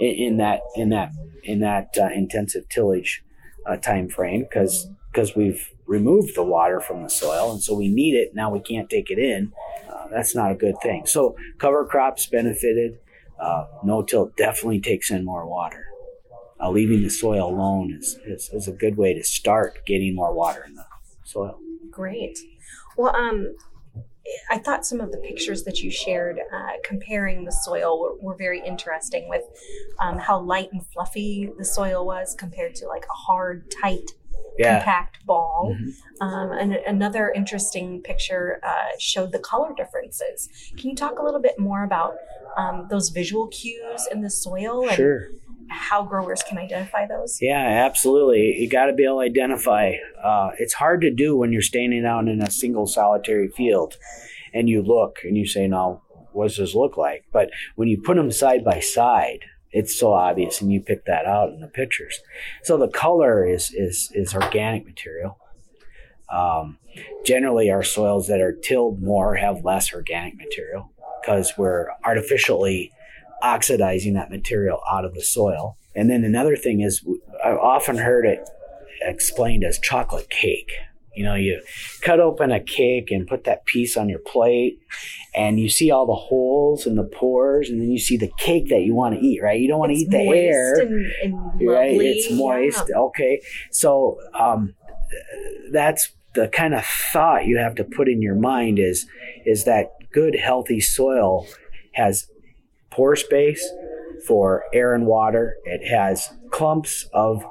in, 0.00 0.14
in 0.14 0.36
that 0.38 0.60
in 0.74 0.88
that 0.88 1.12
in 1.44 1.60
that 1.60 1.96
uh, 1.96 2.08
intensive 2.12 2.68
tillage 2.68 3.22
uh, 3.66 3.76
time 3.76 4.08
frame 4.08 4.42
because 4.42 4.88
because 5.12 5.36
we've 5.36 5.70
removed 5.86 6.34
the 6.34 6.42
water 6.42 6.80
from 6.80 7.02
the 7.04 7.08
soil, 7.08 7.52
and 7.52 7.62
so 7.62 7.74
we 7.74 7.88
need 7.88 8.14
it 8.14 8.34
now. 8.34 8.50
We 8.50 8.60
can't 8.60 8.90
take 8.90 9.08
it 9.08 9.18
in. 9.18 9.52
That's 10.10 10.34
not 10.34 10.52
a 10.52 10.54
good 10.54 10.74
thing. 10.82 11.06
So 11.06 11.36
cover 11.58 11.84
crops 11.84 12.26
benefited. 12.26 12.98
Uh, 13.40 13.66
no-till 13.84 14.32
definitely 14.36 14.80
takes 14.80 15.10
in 15.10 15.24
more 15.24 15.46
water. 15.46 15.86
Uh, 16.60 16.70
leaving 16.70 17.02
the 17.02 17.10
soil 17.10 17.48
alone 17.48 17.92
is, 17.92 18.18
is, 18.26 18.50
is 18.52 18.66
a 18.66 18.72
good 18.72 18.96
way 18.96 19.14
to 19.14 19.22
start 19.22 19.86
getting 19.86 20.16
more 20.16 20.34
water 20.34 20.64
in 20.66 20.74
the 20.74 20.84
soil. 21.22 21.56
Great. 21.90 22.36
Well, 22.96 23.14
um, 23.14 23.54
I 24.50 24.58
thought 24.58 24.84
some 24.84 25.00
of 25.00 25.12
the 25.12 25.18
pictures 25.18 25.62
that 25.64 25.80
you 25.82 25.90
shared 25.90 26.40
uh, 26.52 26.72
comparing 26.84 27.44
the 27.44 27.52
soil 27.52 28.00
were, 28.00 28.16
were 28.20 28.36
very 28.36 28.60
interesting 28.60 29.28
with 29.28 29.42
um, 30.00 30.18
how 30.18 30.40
light 30.40 30.70
and 30.72 30.84
fluffy 30.86 31.50
the 31.56 31.64
soil 31.64 32.04
was 32.04 32.34
compared 32.36 32.74
to 32.76 32.88
like 32.88 33.04
a 33.04 33.14
hard, 33.14 33.72
tight, 33.82 34.10
Yeah. 34.58 34.78
compact 34.78 35.24
ball. 35.26 35.76
Mhm. 35.78 35.92
Um, 36.20 36.52
and 36.52 36.72
another 36.86 37.30
interesting 37.34 38.02
picture 38.02 38.60
uh, 38.62 38.88
showed 38.98 39.32
the 39.32 39.38
color 39.38 39.72
differences. 39.76 40.48
Can 40.76 40.90
you 40.90 40.96
talk 40.96 41.18
a 41.18 41.22
little 41.24 41.40
bit 41.40 41.58
more 41.58 41.84
about 41.84 42.14
um, 42.56 42.86
those 42.90 43.10
visual 43.10 43.46
cues 43.48 44.08
in 44.10 44.20
the 44.22 44.30
soil 44.30 44.82
and 44.88 44.92
Sure. 44.96 45.28
how 45.70 46.02
growers 46.02 46.42
can 46.42 46.58
identify 46.58 47.06
those? 47.06 47.38
Yeah, 47.40 47.60
absolutely. 47.86 48.56
You 48.58 48.68
got 48.68 48.86
to 48.86 48.92
be 48.94 49.04
able 49.04 49.16
to 49.20 49.20
identify. 49.26 49.92
Uh, 50.22 50.50
it's 50.58 50.74
hard 50.74 51.00
to 51.02 51.10
do 51.14 51.36
when 51.36 51.52
you're 51.52 51.62
standing 51.62 52.04
out 52.04 52.26
in 52.26 52.40
a 52.42 52.50
single 52.50 52.86
solitary 52.86 53.48
field 53.48 53.96
and 54.52 54.68
you 54.68 54.82
look 54.82 55.18
and 55.24 55.36
you 55.36 55.46
say, 55.46 55.68
now, 55.68 56.02
what 56.32 56.48
does 56.48 56.56
this 56.56 56.74
look 56.74 56.96
like? 56.96 57.24
But 57.32 57.50
when 57.76 57.88
you 57.88 58.00
put 58.04 58.16
them 58.16 58.30
side 58.32 58.64
by 58.64 58.80
side, 58.80 59.40
it's 59.78 59.94
so 59.98 60.12
obvious 60.12 60.60
and 60.60 60.72
you 60.72 60.80
pick 60.80 61.04
that 61.04 61.24
out 61.24 61.50
in 61.50 61.60
the 61.60 61.68
pictures. 61.68 62.20
So 62.64 62.76
the 62.76 62.88
color 62.88 63.46
is, 63.46 63.72
is, 63.72 64.10
is 64.12 64.34
organic 64.34 64.84
material. 64.84 65.38
Um, 66.28 66.78
generally, 67.24 67.70
our 67.70 67.84
soils 67.84 68.26
that 68.26 68.40
are 68.40 68.52
tilled 68.52 69.00
more 69.00 69.36
have 69.36 69.64
less 69.64 69.94
organic 69.94 70.36
material 70.36 70.90
because 71.20 71.52
we're 71.56 71.86
artificially 72.04 72.92
oxidizing 73.40 74.14
that 74.14 74.30
material 74.30 74.80
out 74.90 75.04
of 75.04 75.14
the 75.14 75.22
soil. 75.22 75.76
And 75.94 76.10
then 76.10 76.24
another 76.24 76.56
thing 76.56 76.80
is, 76.80 77.06
I've 77.44 77.58
often 77.58 77.98
heard 77.98 78.26
it 78.26 78.48
explained 79.00 79.64
as 79.64 79.78
chocolate 79.78 80.28
cake. 80.28 80.72
You 81.18 81.24
know, 81.24 81.34
you 81.34 81.60
cut 82.00 82.20
open 82.20 82.52
a 82.52 82.60
cake 82.60 83.10
and 83.10 83.26
put 83.26 83.42
that 83.44 83.66
piece 83.66 83.96
on 83.96 84.08
your 84.08 84.20
plate, 84.20 84.78
and 85.34 85.58
you 85.58 85.68
see 85.68 85.90
all 85.90 86.06
the 86.06 86.14
holes 86.14 86.86
and 86.86 86.96
the 86.96 87.02
pores, 87.02 87.68
and 87.70 87.80
then 87.80 87.90
you 87.90 87.98
see 87.98 88.16
the 88.16 88.30
cake 88.38 88.68
that 88.68 88.82
you 88.82 88.94
want 88.94 89.16
to 89.16 89.20
eat, 89.20 89.42
right? 89.42 89.60
You 89.60 89.66
don't 89.66 89.80
want 89.80 89.90
to 89.90 89.98
eat 89.98 90.10
the 90.10 90.28
air 90.28 90.74
and, 90.78 91.12
and 91.24 91.68
right? 91.68 92.00
It's 92.00 92.32
moist. 92.32 92.84
Yeah. 92.88 92.98
Okay. 92.98 93.40
So 93.72 94.18
um, 94.32 94.74
that's 95.72 96.12
the 96.34 96.46
kind 96.46 96.72
of 96.72 96.84
thought 96.84 97.46
you 97.46 97.58
have 97.58 97.74
to 97.74 97.84
put 97.84 98.08
in 98.08 98.22
your 98.22 98.36
mind 98.36 98.78
is 98.78 99.06
is 99.44 99.64
that 99.64 99.90
good 100.12 100.36
healthy 100.36 100.80
soil 100.80 101.48
has 101.94 102.30
pore 102.90 103.16
space 103.16 103.68
for 104.24 104.64
air 104.72 104.94
and 104.94 105.06
water. 105.06 105.56
It 105.64 105.88
has 105.88 106.28
clumps 106.52 107.08
of 107.12 107.44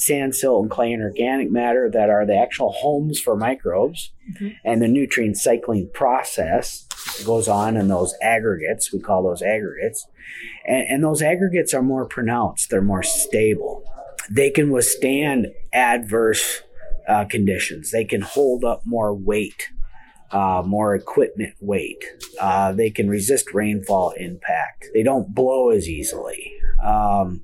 sand, 0.00 0.34
silt, 0.34 0.62
and 0.62 0.70
clay 0.70 0.92
and 0.92 1.02
organic 1.02 1.50
matter 1.50 1.90
that 1.90 2.10
are 2.10 2.24
the 2.24 2.36
actual 2.36 2.72
homes 2.72 3.20
for 3.20 3.36
microbes. 3.36 4.12
Mhm. 4.34 4.54
And 4.64 4.82
the 4.82 4.88
nutrient 4.88 5.36
cycling 5.36 5.90
process 5.92 6.86
goes 7.24 7.48
on 7.48 7.76
in 7.76 7.88
those 7.88 8.14
aggregates. 8.22 8.92
We 8.92 9.00
call 9.00 9.22
those 9.22 9.42
aggregates. 9.42 10.06
And, 10.66 10.86
and 10.88 11.04
those 11.04 11.22
aggregates 11.22 11.74
are 11.74 11.82
more 11.82 12.06
pronounced, 12.06 12.70
they're 12.70 12.82
more 12.82 13.02
stable. 13.02 13.82
They 14.30 14.50
can 14.50 14.70
withstand 14.70 15.48
adverse 15.72 16.62
uh, 17.08 17.24
conditions, 17.24 17.90
they 17.90 18.04
can 18.04 18.20
hold 18.20 18.64
up 18.64 18.82
more 18.84 19.14
weight. 19.14 19.68
Uh, 20.32 20.62
more 20.64 20.94
equipment 20.94 21.54
weight. 21.60 22.04
Uh, 22.40 22.70
they 22.70 22.88
can 22.88 23.10
resist 23.10 23.52
rainfall 23.52 24.12
impact. 24.12 24.86
They 24.94 25.02
don't 25.02 25.34
blow 25.34 25.70
as 25.70 25.88
easily. 25.88 26.52
Um, 26.80 27.40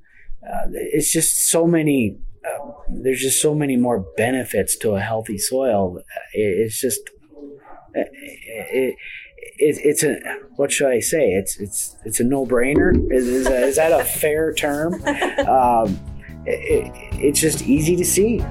uh, 0.49 0.69
it's 0.71 1.11
just 1.11 1.51
so 1.51 1.67
many. 1.67 2.17
Uh, 2.47 2.73
there's 2.88 3.21
just 3.21 3.43
so 3.43 3.55
many 3.55 3.76
more 3.76 4.05
benefits 4.17 4.76
to 4.79 4.95
a 4.95 5.00
healthy 5.00 5.38
soil. 5.38 5.99
It, 6.33 6.67
it's 6.67 6.81
just. 6.81 7.00
It, 7.95 8.09
it, 8.12 8.97
it, 9.59 9.79
it's 9.85 10.03
a 10.03 10.19
what 10.57 10.71
should 10.71 10.88
I 10.88 11.00
say? 11.00 11.33
It's 11.33 11.59
it's 11.59 11.97
it's 12.05 12.21
a 12.21 12.25
no 12.25 12.45
brainer. 12.45 12.93
Is, 13.11 13.26
is, 13.26 13.47
is 13.47 13.76
that 13.76 13.93
a 13.93 14.05
fair 14.05 14.53
term? 14.53 15.03
Um, 15.47 16.00
it, 16.45 16.95
it, 16.95 17.15
it's 17.21 17.41
just 17.41 17.62
easy 17.62 17.97
to 17.97 18.05
see. 18.05 18.43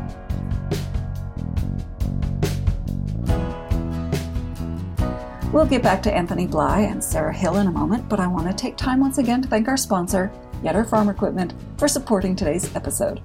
We'll 5.56 5.66
get 5.66 5.82
back 5.82 6.04
to 6.04 6.14
Anthony 6.14 6.48
Bly 6.48 6.82
and 6.82 7.02
Sarah 7.02 7.34
Hill 7.34 7.58
in 7.58 7.68
a 7.68 7.72
moment, 7.72 8.10
but 8.10 8.20
I 8.20 8.28
want 8.28 8.48
to 8.48 8.54
take 8.54 8.75
time 8.75 9.00
once 9.00 9.20
again 9.20 9.42
to 9.42 9.48
thank 9.48 9.70
our 9.70 9.78
sponsor, 9.78 10.30
Yetter 10.62 10.86
Farm 10.90 11.08
Equipment, 11.08 11.54
for 11.78 11.88
supporting 11.88 12.36
today's 12.36 12.75
episode. 12.75 13.22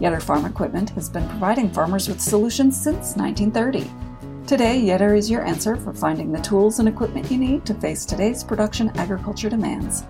Yetter 0.00 0.22
Farm 0.22 0.44
Equipment 0.44 0.90
has 0.90 1.08
been 1.08 1.26
providing 1.26 1.70
farmers 1.70 2.06
with 2.06 2.20
solutions 2.20 2.78
since 2.78 3.16
1930. 3.16 3.90
Today, 4.46 4.80
Yetter 4.80 5.16
is 5.16 5.30
your 5.30 5.42
answer 5.44 5.74
for 5.74 5.94
finding 5.94 6.30
the 6.30 6.40
tools 6.40 6.78
and 6.78 6.88
equipment 6.88 7.30
you 7.30 7.38
need 7.38 7.64
to 7.64 7.72
face 7.72 8.04
today's 8.04 8.44
production 8.44 8.90
agriculture 8.96 9.48
demands. 9.48 10.04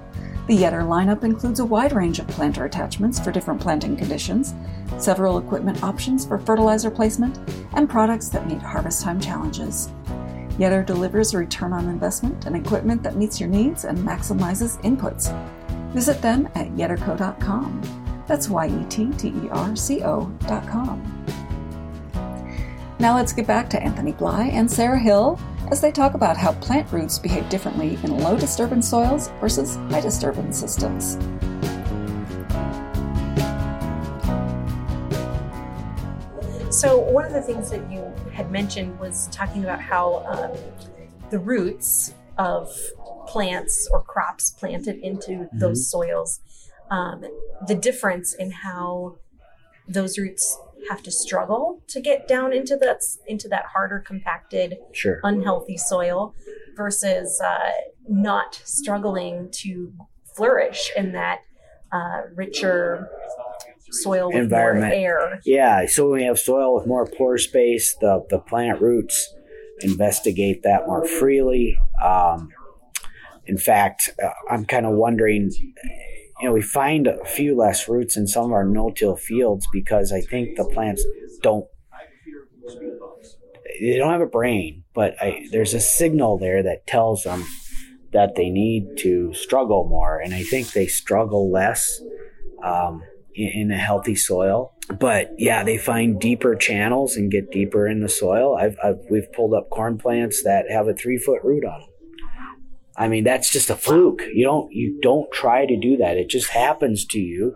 The 0.48 0.56
Yetter 0.58 0.82
lineup 0.82 1.22
includes 1.22 1.60
a 1.60 1.64
wide 1.64 1.92
range 1.92 2.18
of 2.18 2.26
planter 2.26 2.64
attachments 2.64 3.20
for 3.20 3.30
different 3.30 3.60
planting 3.60 3.96
conditions, 3.96 4.54
several 4.98 5.38
equipment 5.38 5.80
options 5.84 6.26
for 6.26 6.38
fertilizer 6.38 6.90
placement, 6.90 7.38
and 7.74 7.88
products 7.88 8.28
that 8.30 8.46
meet 8.48 8.60
harvest 8.60 9.02
time 9.02 9.20
challenges. 9.20 9.88
Yetter 10.58 10.84
delivers 10.84 11.32
a 11.32 11.38
return 11.38 11.72
on 11.72 11.88
investment 11.88 12.46
and 12.46 12.56
equipment 12.56 13.04
that 13.04 13.16
meets 13.16 13.38
your 13.38 13.48
needs 13.48 13.84
and 13.84 13.98
maximizes 13.98 14.82
inputs. 14.82 15.32
Visit 15.92 16.20
them 16.22 16.48
at 16.56 16.68
yetterco.com. 16.72 18.05
That's 18.26 18.48
Y-E-T-T-E-R-C-O 18.48 20.26
dot 20.46 20.68
com. 20.68 21.24
Now 22.98 23.14
let's 23.14 23.32
get 23.32 23.46
back 23.46 23.68
to 23.70 23.82
Anthony 23.82 24.12
Bly 24.12 24.46
and 24.46 24.70
Sarah 24.70 24.98
Hill 24.98 25.38
as 25.70 25.80
they 25.80 25.92
talk 25.92 26.14
about 26.14 26.36
how 26.36 26.52
plant 26.54 26.90
roots 26.92 27.18
behave 27.18 27.48
differently 27.48 27.98
in 28.02 28.18
low 28.18 28.38
disturbance 28.38 28.88
soils 28.88 29.28
versus 29.40 29.76
high 29.90 30.00
disturbance 30.00 30.58
systems. 30.58 31.18
So 36.70 36.98
one 36.98 37.24
of 37.24 37.32
the 37.32 37.42
things 37.42 37.70
that 37.70 37.90
you 37.90 38.12
had 38.32 38.50
mentioned 38.50 38.98
was 39.00 39.28
talking 39.32 39.64
about 39.64 39.80
how 39.80 40.24
um, 40.26 40.52
the 41.30 41.38
roots 41.38 42.14
of 42.38 42.70
plants 43.26 43.88
or 43.90 44.02
crops 44.02 44.50
planted 44.50 44.98
into 44.98 45.48
those 45.52 45.88
soils, 45.88 46.40
um, 46.90 47.24
the 47.66 47.74
difference 47.74 48.34
in 48.34 48.50
how 48.50 49.16
those 49.88 50.18
roots 50.18 50.58
have 50.90 51.02
to 51.02 51.10
struggle 51.10 51.82
to 51.88 52.00
get 52.00 52.28
down 52.28 52.52
into 52.52 52.76
that 52.76 53.00
into 53.26 53.48
that 53.48 53.64
harder, 53.66 53.98
compacted, 54.00 54.76
Sure. 54.92 55.20
unhealthy 55.24 55.76
soil, 55.76 56.34
versus 56.76 57.40
uh, 57.44 57.70
not 58.08 58.60
struggling 58.64 59.48
to 59.50 59.92
flourish 60.36 60.90
in 60.96 61.12
that 61.12 61.40
uh, 61.92 62.22
richer 62.34 63.08
soil 63.90 64.26
with 64.26 64.34
more 64.34 64.42
Environment. 64.42 64.92
air. 64.94 65.40
Yeah, 65.44 65.86
so 65.86 66.10
when 66.10 66.20
we 66.20 66.26
have 66.26 66.38
soil 66.38 66.74
with 66.74 66.86
more 66.86 67.06
pore 67.06 67.38
space, 67.38 67.96
the, 68.00 68.24
the 68.28 68.38
plant 68.38 68.80
roots 68.80 69.32
investigate 69.80 70.62
that 70.64 70.86
more 70.86 71.06
freely. 71.06 71.78
Um, 72.02 72.50
in 73.46 73.56
fact, 73.58 74.10
uh, 74.22 74.30
I'm 74.50 74.64
kind 74.66 74.84
of 74.86 74.92
wondering, 74.92 75.52
you 76.40 76.48
know, 76.48 76.52
we 76.52 76.62
find 76.62 77.06
a 77.06 77.24
few 77.24 77.56
less 77.56 77.88
roots 77.88 78.16
in 78.16 78.26
some 78.26 78.46
of 78.46 78.52
our 78.52 78.64
no-till 78.64 79.16
fields 79.16 79.66
because 79.72 80.12
I 80.12 80.20
think 80.20 80.56
the 80.56 80.64
plants 80.64 81.04
don't 81.42 81.66
they 83.80 83.98
don't 83.98 84.12
have 84.12 84.20
a 84.20 84.26
brain, 84.26 84.84
but 84.94 85.14
I, 85.20 85.46
there's 85.50 85.74
a 85.74 85.80
signal 85.80 86.38
there 86.38 86.62
that 86.62 86.86
tells 86.86 87.24
them 87.24 87.44
that 88.12 88.34
they 88.34 88.48
need 88.48 88.96
to 88.98 89.34
struggle 89.34 89.86
more, 89.88 90.18
and 90.18 90.34
I 90.34 90.42
think 90.42 90.72
they 90.72 90.86
struggle 90.86 91.50
less 91.50 92.00
um, 92.64 93.02
in, 93.34 93.48
in 93.48 93.70
a 93.70 93.76
healthy 93.78 94.14
soil. 94.14 94.72
But 94.98 95.32
yeah, 95.36 95.64
they 95.64 95.78
find 95.78 96.20
deeper 96.20 96.54
channels 96.54 97.16
and 97.16 97.30
get 97.30 97.50
deeper 97.50 97.86
in 97.86 98.00
the 98.00 98.08
soil. 98.08 98.56
I've, 98.56 98.76
I've 98.82 99.00
we've 99.10 99.30
pulled 99.32 99.52
up 99.52 99.68
corn 99.70 99.98
plants 99.98 100.42
that 100.44 100.70
have 100.70 100.88
a 100.88 100.94
three 100.94 101.18
foot 101.18 101.42
root 101.42 101.64
on 101.64 101.80
them. 101.80 101.90
I 102.98 103.08
mean, 103.08 103.24
that's 103.24 103.50
just 103.50 103.68
a 103.68 103.76
fluke. 103.76 104.22
You 104.32 104.44
don't 104.44 104.72
you 104.72 104.98
don't 105.02 105.30
try 105.30 105.66
to 105.66 105.76
do 105.78 105.98
that. 105.98 106.16
It 106.16 106.28
just 106.30 106.48
happens 106.50 107.04
to 107.06 107.18
you. 107.18 107.54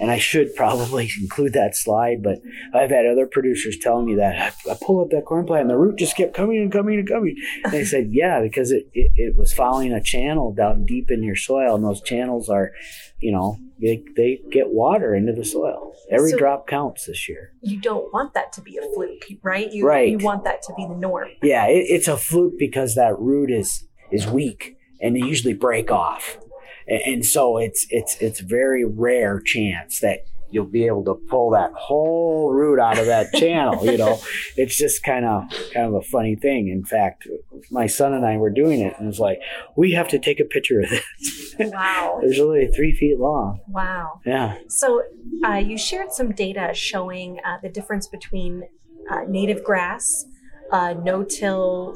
And 0.00 0.10
I 0.10 0.18
should 0.18 0.54
probably 0.56 1.10
include 1.20 1.52
that 1.52 1.76
slide, 1.76 2.22
but 2.22 2.38
I've 2.74 2.90
had 2.90 3.06
other 3.06 3.26
producers 3.26 3.78
telling 3.80 4.06
me 4.06 4.16
that 4.16 4.54
I, 4.66 4.72
I 4.72 4.76
pull 4.82 5.00
up 5.00 5.10
that 5.10 5.26
corn 5.26 5.46
plant 5.46 5.62
and 5.62 5.70
the 5.70 5.76
root 5.78 5.96
just 5.98 6.16
kept 6.16 6.34
coming 6.34 6.58
and 6.58 6.72
coming 6.72 6.98
and 6.98 7.08
coming. 7.08 7.36
And 7.64 7.72
they 7.72 7.84
said, 7.84 8.08
yeah, 8.10 8.40
because 8.40 8.72
it, 8.72 8.88
it, 8.92 9.12
it 9.14 9.36
was 9.36 9.52
following 9.52 9.92
a 9.92 10.02
channel 10.02 10.52
down 10.52 10.86
deep 10.86 11.10
in 11.10 11.22
your 11.22 11.36
soil, 11.36 11.76
and 11.76 11.84
those 11.84 12.02
channels 12.02 12.48
are, 12.48 12.72
you 13.20 13.30
know, 13.30 13.58
they, 13.80 14.02
they 14.16 14.40
get 14.50 14.70
water 14.70 15.14
into 15.14 15.32
the 15.32 15.44
soil. 15.44 15.92
Every 16.10 16.30
So- 16.30 16.38
drop 16.38 16.66
counts 16.66 17.06
this 17.06 17.28
year. 17.28 17.52
You 17.60 17.78
don't 17.80 18.12
want 18.12 18.34
that 18.34 18.52
to 18.54 18.60
be 18.60 18.76
a 18.78 18.82
fluke, 18.94 19.22
right? 19.42 19.70
You, 19.70 19.86
Right. 19.86 20.08
You 20.08 20.18
want 20.18 20.42
that 20.44 20.62
to 20.62 20.74
be 20.76 20.86
the 20.86 20.96
norm. 20.96 21.28
Yeah, 21.42 21.66
it, 21.68 21.86
it's 21.88 22.08
a 22.08 22.16
fluke 22.16 22.54
because 22.58 22.96
that 22.96 23.16
root 23.18 23.50
is 23.52 23.86
is 24.10 24.26
weak 24.26 24.76
and 25.00 25.16
they 25.16 25.20
usually 25.20 25.54
break 25.54 25.90
off, 25.90 26.38
and, 26.86 27.00
and 27.06 27.26
so 27.26 27.58
it's 27.58 27.86
it's 27.90 28.16
it's 28.20 28.40
very 28.40 28.84
rare 28.84 29.40
chance 29.40 30.00
that 30.00 30.26
you'll 30.50 30.66
be 30.66 30.86
able 30.86 31.04
to 31.04 31.14
pull 31.28 31.50
that 31.50 31.72
whole 31.74 32.52
root 32.52 32.80
out 32.80 32.98
of 32.98 33.06
that 33.06 33.32
channel. 33.34 33.84
You 33.84 33.98
know, 33.98 34.20
it's 34.56 34.76
just 34.76 35.02
kind 35.02 35.24
of 35.24 35.44
kind 35.72 35.86
of 35.86 35.94
a 35.94 36.02
funny 36.02 36.36
thing. 36.36 36.68
In 36.68 36.84
fact, 36.84 37.26
my 37.70 37.86
son 37.86 38.12
and 38.12 38.24
I 38.26 38.36
were 38.36 38.50
doing 38.50 38.80
it, 38.80 38.94
and 38.98 39.08
it's 39.08 39.18
like 39.18 39.40
we 39.76 39.92
have 39.92 40.08
to 40.08 40.18
take 40.18 40.40
a 40.40 40.44
picture 40.44 40.80
of 40.80 40.90
this. 40.90 41.54
Wow. 41.58 42.18
There's 42.20 42.38
literally 42.38 42.68
three 42.74 42.94
feet 42.94 43.18
long. 43.18 43.60
Wow. 43.68 44.20
Yeah. 44.26 44.58
So 44.68 45.02
uh, 45.44 45.54
you 45.54 45.78
shared 45.78 46.12
some 46.12 46.32
data 46.32 46.72
showing 46.74 47.38
uh, 47.44 47.58
the 47.62 47.68
difference 47.68 48.06
between 48.06 48.64
uh, 49.10 49.22
native 49.28 49.64
grass, 49.64 50.26
uh, 50.72 50.94
no-till 51.02 51.94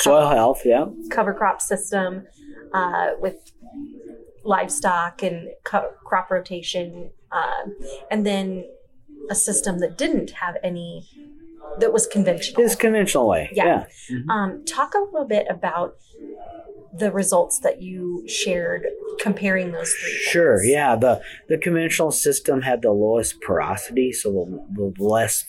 Soil 0.00 0.28
health, 0.28 0.62
yeah. 0.64 0.86
cover 1.10 1.34
crop 1.34 1.60
system 1.60 2.26
uh, 2.72 3.10
with 3.20 3.52
livestock 4.44 5.22
and 5.22 5.48
co- 5.64 5.90
crop 6.04 6.30
rotation, 6.30 7.10
um, 7.32 7.76
and 8.10 8.24
then 8.24 8.64
a 9.30 9.34
system 9.34 9.78
that 9.80 9.98
didn't 9.98 10.30
have 10.30 10.56
any 10.62 11.08
that 11.78 11.92
was 11.92 12.06
conventional. 12.06 12.64
It's 12.64 12.74
conventional 12.74 13.28
way. 13.28 13.50
Yeah. 13.52 13.86
yeah. 14.08 14.18
Um, 14.28 14.64
talk 14.64 14.94
a 14.94 14.98
little 14.98 15.26
bit 15.26 15.46
about 15.50 15.96
the 16.92 17.12
results 17.12 17.60
that 17.60 17.82
you 17.82 18.26
shared 18.26 18.86
comparing 19.20 19.72
those 19.72 19.92
three. 19.92 20.12
Sure. 20.12 20.58
things. 20.58 20.70
Yeah. 20.70 20.96
The 20.96 21.22
the 21.48 21.58
conventional 21.58 22.10
system 22.10 22.62
had 22.62 22.82
the 22.82 22.92
lowest 22.92 23.40
porosity, 23.40 24.12
so 24.12 24.32
the, 24.32 24.92
the 24.96 25.02
less 25.02 25.44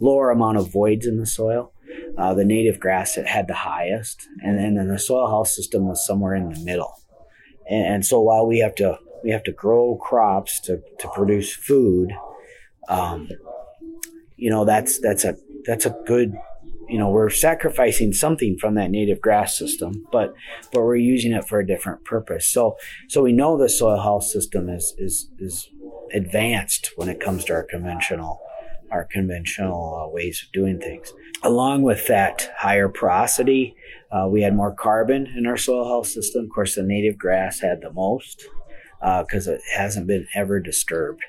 lower 0.00 0.30
amount 0.30 0.58
of 0.58 0.72
voids 0.72 1.06
in 1.06 1.18
the 1.18 1.26
soil. 1.26 1.72
Uh, 2.16 2.34
the 2.34 2.44
native 2.44 2.78
grass 2.78 3.16
had 3.16 3.48
the 3.48 3.54
highest, 3.54 4.28
and 4.42 4.58
then, 4.58 4.74
then 4.74 4.88
the 4.88 4.98
soil 4.98 5.28
health 5.28 5.48
system 5.48 5.88
was 5.88 6.06
somewhere 6.06 6.34
in 6.34 6.48
the 6.48 6.60
middle. 6.60 6.94
And, 7.68 7.86
and 7.86 8.06
so 8.06 8.20
while 8.20 8.46
we 8.46 8.58
have 8.60 8.74
to 8.76 8.98
we 9.22 9.30
have 9.30 9.42
to 9.44 9.52
grow 9.52 9.96
crops 9.96 10.60
to, 10.60 10.82
to 10.98 11.08
produce 11.08 11.54
food, 11.54 12.12
um, 12.88 13.28
you 14.36 14.50
know 14.50 14.64
that's 14.64 15.00
that's 15.00 15.24
a 15.24 15.36
that's 15.64 15.86
a 15.86 15.96
good 16.06 16.34
you 16.88 16.98
know 16.98 17.08
we're 17.08 17.30
sacrificing 17.30 18.12
something 18.12 18.58
from 18.58 18.74
that 18.74 18.90
native 18.90 19.20
grass 19.20 19.58
system, 19.58 20.06
but 20.12 20.34
but 20.72 20.82
we're 20.82 20.96
using 20.96 21.32
it 21.32 21.48
for 21.48 21.58
a 21.58 21.66
different 21.66 22.04
purpose. 22.04 22.46
So 22.46 22.76
so 23.08 23.22
we 23.22 23.32
know 23.32 23.56
the 23.56 23.68
soil 23.68 24.00
health 24.00 24.24
system 24.24 24.68
is 24.68 24.94
is 24.98 25.30
is 25.38 25.68
advanced 26.12 26.92
when 26.96 27.08
it 27.08 27.20
comes 27.20 27.44
to 27.46 27.54
our 27.54 27.64
conventional 27.64 28.40
our 28.94 29.04
conventional 29.04 30.02
uh, 30.02 30.08
ways 30.08 30.42
of 30.44 30.52
doing 30.52 30.78
things. 30.78 31.12
Along 31.42 31.82
with 31.82 32.06
that 32.06 32.48
higher 32.56 32.88
porosity, 32.88 33.74
uh, 34.12 34.28
we 34.28 34.42
had 34.42 34.54
more 34.54 34.72
carbon 34.72 35.26
in 35.36 35.46
our 35.46 35.56
soil 35.56 35.86
health 35.86 36.06
system. 36.06 36.44
Of 36.44 36.50
course, 36.50 36.76
the 36.76 36.84
native 36.84 37.18
grass 37.18 37.60
had 37.60 37.80
the 37.80 37.92
most 37.92 38.46
because 39.00 39.48
it 39.48 39.60
hasn't 39.74 40.06
been 40.06 40.26
ever 40.34 40.60
disturbed. 40.60 41.22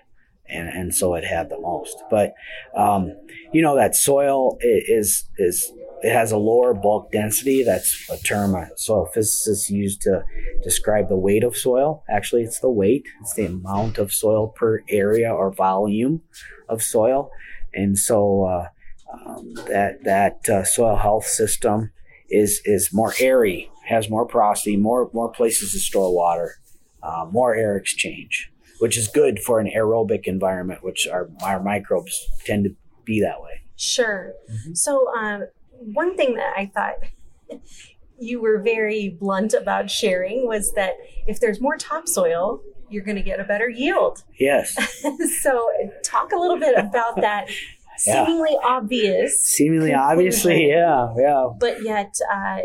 And, 0.47 0.69
and 0.69 0.95
so 0.95 1.15
it 1.15 1.25
had 1.25 1.49
the 1.49 1.60
most. 1.60 1.97
But 2.10 2.36
um, 2.78 3.12
you 3.51 3.63
know 3.63 3.75
that 3.75 3.95
soil 3.95 4.58
is 4.62 5.28
is 5.39 5.73
it 6.04 6.13
has 6.13 6.32
a 6.32 6.38
lower 6.38 6.75
bulk 6.75 7.12
density. 7.12 7.63
That's 7.63 8.08
a 8.12 8.17
term 8.19 8.54
a 8.54 8.69
soil 8.78 9.08
physicists 9.08 9.71
use 9.71 9.97
to 9.99 10.23
describe 10.63 11.10
the 11.10 11.17
weight 11.17 11.43
of 11.43 11.58
soil. 11.58 12.04
Actually, 12.08 12.43
it's 12.43 12.60
the 12.60 12.69
weight. 12.69 13.08
It's 13.21 13.34
the 13.34 13.47
amount 13.47 13.97
of 13.97 14.13
soil 14.13 14.49
per 14.49 14.84
area 14.88 15.34
or 15.34 15.51
volume 15.51 16.21
of 16.69 16.84
soil. 16.84 17.32
And 17.76 17.98
so 17.98 18.46
uh, 18.46 18.68
um, 19.14 19.54
that 19.68 20.04
that 20.04 20.50
uh, 20.50 20.64
soil 20.64 20.96
health 20.96 21.26
system 21.26 21.92
is 22.30 22.62
is 22.66 22.94
more 22.94 23.14
airy, 23.20 23.70
has 23.86 24.10
more 24.10 24.26
porosity, 24.26 24.78
more 24.78 25.10
more 25.14 25.32
places 25.32 25.72
to 25.74 25.80
store 25.80 26.14
water, 26.14 26.56
uh, 27.04 27.26
more 27.32 27.56
air 27.56 27.76
exchange, 27.76 28.52
which 28.80 28.98
is 28.98 29.08
good 29.08 29.40
for 29.40 29.60
an 29.60 29.70
aerobic 29.76 30.24
environment, 30.26 30.84
which 30.84 31.08
our 31.08 31.30
our 31.44 31.62
microbes 31.62 32.28
tend 32.46 32.64
to 32.66 32.76
be 33.04 33.22
that 33.22 33.42
way. 33.42 33.62
Sure. 33.76 34.34
Mm-hmm. 34.50 34.74
So, 34.74 35.08
um, 35.16 35.46
one 35.72 36.16
thing 36.16 36.36
that 36.36 36.54
I 36.58 36.72
thought 36.74 37.60
you 38.20 38.42
were 38.42 38.62
very 38.62 39.18
blunt 39.20 39.54
about 39.54 39.92
sharing 39.92 40.48
was 40.48 40.72
that 40.76 40.94
if 41.28 41.40
there's 41.40 41.60
more 41.60 41.76
topsoil, 41.78 42.62
you're 42.89 43.04
going 43.04 43.17
to 43.17 43.24
get 43.24 43.39
a 43.39 43.43
better 43.43 43.69
yield. 43.69 44.24
Yes, 44.39 44.76
so, 45.41 45.69
talk 46.04 46.32
a 46.32 46.38
little 46.38 46.60
bit 46.60 46.78
about 46.78 47.21
that 47.21 47.50
Yeah. 48.06 48.26
seemingly 48.26 48.58
obvious, 48.62 49.41
seemingly 49.41 49.93
obviously, 49.93 50.67
yeah, 50.67 51.13
yeah. 51.17 51.48
but 51.58 51.82
yet 51.82 52.13
uh, 52.30 52.60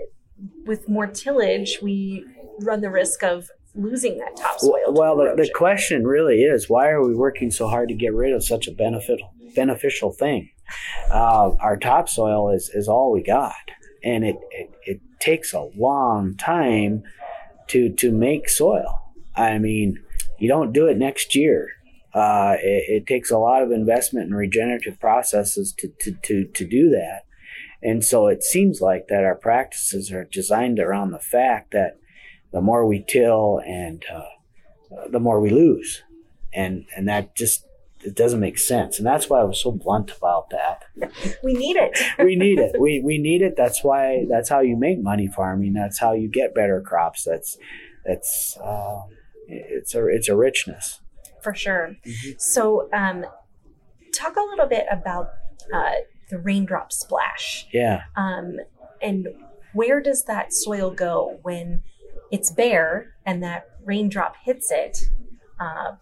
with 0.67 0.89
more 0.89 1.07
tillage, 1.07 1.79
we 1.81 2.25
run 2.61 2.81
the 2.81 2.91
risk 2.91 3.23
of 3.23 3.49
losing 3.75 4.19
that 4.19 4.37
topsoil. 4.37 4.73
to 4.87 4.93
Well, 4.93 5.17
the, 5.17 5.35
the 5.37 5.51
question 5.55 6.05
really 6.05 6.43
is 6.43 6.69
why 6.69 6.89
are 6.89 7.07
we 7.07 7.15
working 7.15 7.51
so 7.51 7.69
hard 7.69 7.89
to 7.91 7.95
get 7.95 8.13
rid 8.13 8.33
of 8.33 8.45
such 8.45 8.67
a 8.67 8.73
beneficial 8.73 9.33
beneficial 9.55 10.13
thing? 10.13 10.51
Uh, 11.11 11.53
our 11.61 11.77
topsoil 11.77 12.51
is, 12.51 12.71
is 12.75 12.89
all 12.89 13.13
we 13.13 13.23
got, 13.23 13.55
and 14.05 14.25
it, 14.25 14.37
it, 14.51 14.71
it 14.85 15.01
takes 15.21 15.53
a 15.53 15.69
long 15.77 16.37
time 16.37 17.03
to 17.69 17.91
to 17.95 18.11
make 18.11 18.49
soil. 18.49 19.01
I 19.35 19.59
mean, 19.59 20.03
you 20.41 20.49
don't 20.49 20.73
do 20.73 20.87
it 20.87 20.97
next 20.97 21.35
year. 21.35 21.69
Uh, 22.13 22.57
it, 22.61 22.85
it 22.89 23.07
takes 23.07 23.31
a 23.31 23.39
lot 23.39 23.63
of 23.63 23.71
investment 23.71 24.27
in 24.27 24.35
regenerative 24.35 24.99
processes 24.99 25.73
to, 25.79 25.89
to, 26.01 26.13
to, 26.23 26.45
to 26.45 26.67
do 26.67 26.91
that. 26.91 27.23
And 27.83 28.05
so 28.05 28.27
it 28.27 28.43
seems 28.43 28.81
like 28.81 29.09
that 29.09 29.25
our 29.25 29.35
practices 29.35 30.11
are 30.13 30.25
designed 30.25 30.79
around 30.79 31.13
the 31.13 31.19
fact 31.19 31.73
that 31.73 31.99
the 32.53 32.61
more 32.61 32.87
we 32.87 33.05
till 33.07 33.61
and 33.65 34.05
uh, 34.13 35.07
the 35.09 35.21
more 35.21 35.41
we 35.41 35.51
lose, 35.51 36.03
and 36.53 36.85
and 36.97 37.09
that 37.09 37.35
just 37.35 37.65
it 38.03 38.17
doesn't 38.17 38.41
make 38.41 38.59
sense, 38.59 38.99
and 38.99 39.07
that's 39.07 39.31
why 39.31 39.41
I 39.41 39.45
was 39.45 39.63
so 39.63 39.71
blunt 39.71 40.11
about 40.17 40.51
that. 40.51 40.85
we 41.43 41.55
need 41.55 41.77
it. 41.77 41.99
We 42.19 42.37
need 42.37 42.59
it. 42.59 42.79
We 42.79 43.01
we 43.01 43.19
need 43.19 43.41
it. 43.41 43.55
That's 43.57 43.85
why 43.85 44.27
that's 44.29 44.49
how 44.49 44.61
you 44.61 44.77
make 44.77 45.01
money 45.01 45.29
farming. 45.29 45.75
That's 45.75 45.99
how 45.99 46.13
you 46.13 46.29
get 46.29 46.55
better 46.55 46.81
crops. 46.81 47.25
That's 47.25 47.57
that's 48.05 48.59
uh, 48.59 49.03
it's 49.51 49.95
a 49.95 50.07
it's 50.07 50.29
a 50.29 50.37
richness. 50.37 51.01
For 51.43 51.55
sure. 51.55 51.97
Mhm. 52.07 52.41
So, 52.41 52.89
um, 52.93 53.25
talk 54.15 54.37
a 54.37 54.41
little 54.41 54.67
bit 54.67 54.87
about 54.91 55.31
uh, 55.73 55.93
the 56.31 56.39
raindrop 56.39 56.93
splash. 56.93 57.67
Yeah. 57.73 58.03
um, 58.17 58.57
and 59.03 59.29
where 59.73 60.01
does 60.01 60.25
that 60.25 60.53
soil 60.53 60.91
go 60.91 61.39
when 61.43 61.83
it's 62.31 62.51
bare 62.51 63.15
and 63.25 63.43
that 63.43 63.67
raindrop 63.85 64.35
hits 64.45 64.71
it? 64.71 64.99
Uh, 65.59 65.93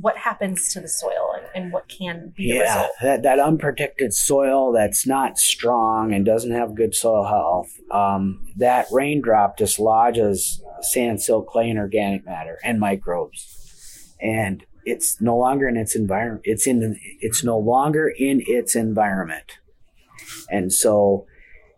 what 0.00 0.16
happens 0.18 0.72
to 0.72 0.80
the 0.80 0.88
soil 0.88 1.33
and, 1.54 1.72
what 1.72 1.88
can 1.88 2.32
be 2.36 2.50
the 2.50 2.58
Yeah, 2.58 2.60
result? 2.62 2.90
that, 3.02 3.22
that 3.22 3.38
unprotected 3.38 4.12
soil 4.12 4.72
that's 4.72 5.06
not 5.06 5.38
strong 5.38 6.12
and 6.12 6.24
doesn't 6.24 6.52
have 6.52 6.74
good 6.74 6.94
soil 6.94 7.24
health, 7.24 7.70
um, 7.90 8.46
that 8.56 8.86
raindrop 8.90 9.56
dislodges 9.56 10.62
sand, 10.80 11.22
silt, 11.22 11.46
clay, 11.46 11.70
and 11.70 11.78
organic 11.78 12.24
matter 12.24 12.58
and 12.64 12.78
microbes, 12.78 14.14
and 14.20 14.64
it's 14.84 15.20
no 15.20 15.36
longer 15.36 15.66
in 15.68 15.76
its 15.76 15.96
environment. 15.96 16.42
It's 16.44 16.66
in 16.66 16.98
it's 17.20 17.42
no 17.42 17.58
longer 17.58 18.08
in 18.08 18.42
its 18.46 18.76
environment, 18.76 19.58
and 20.50 20.72
so 20.72 21.26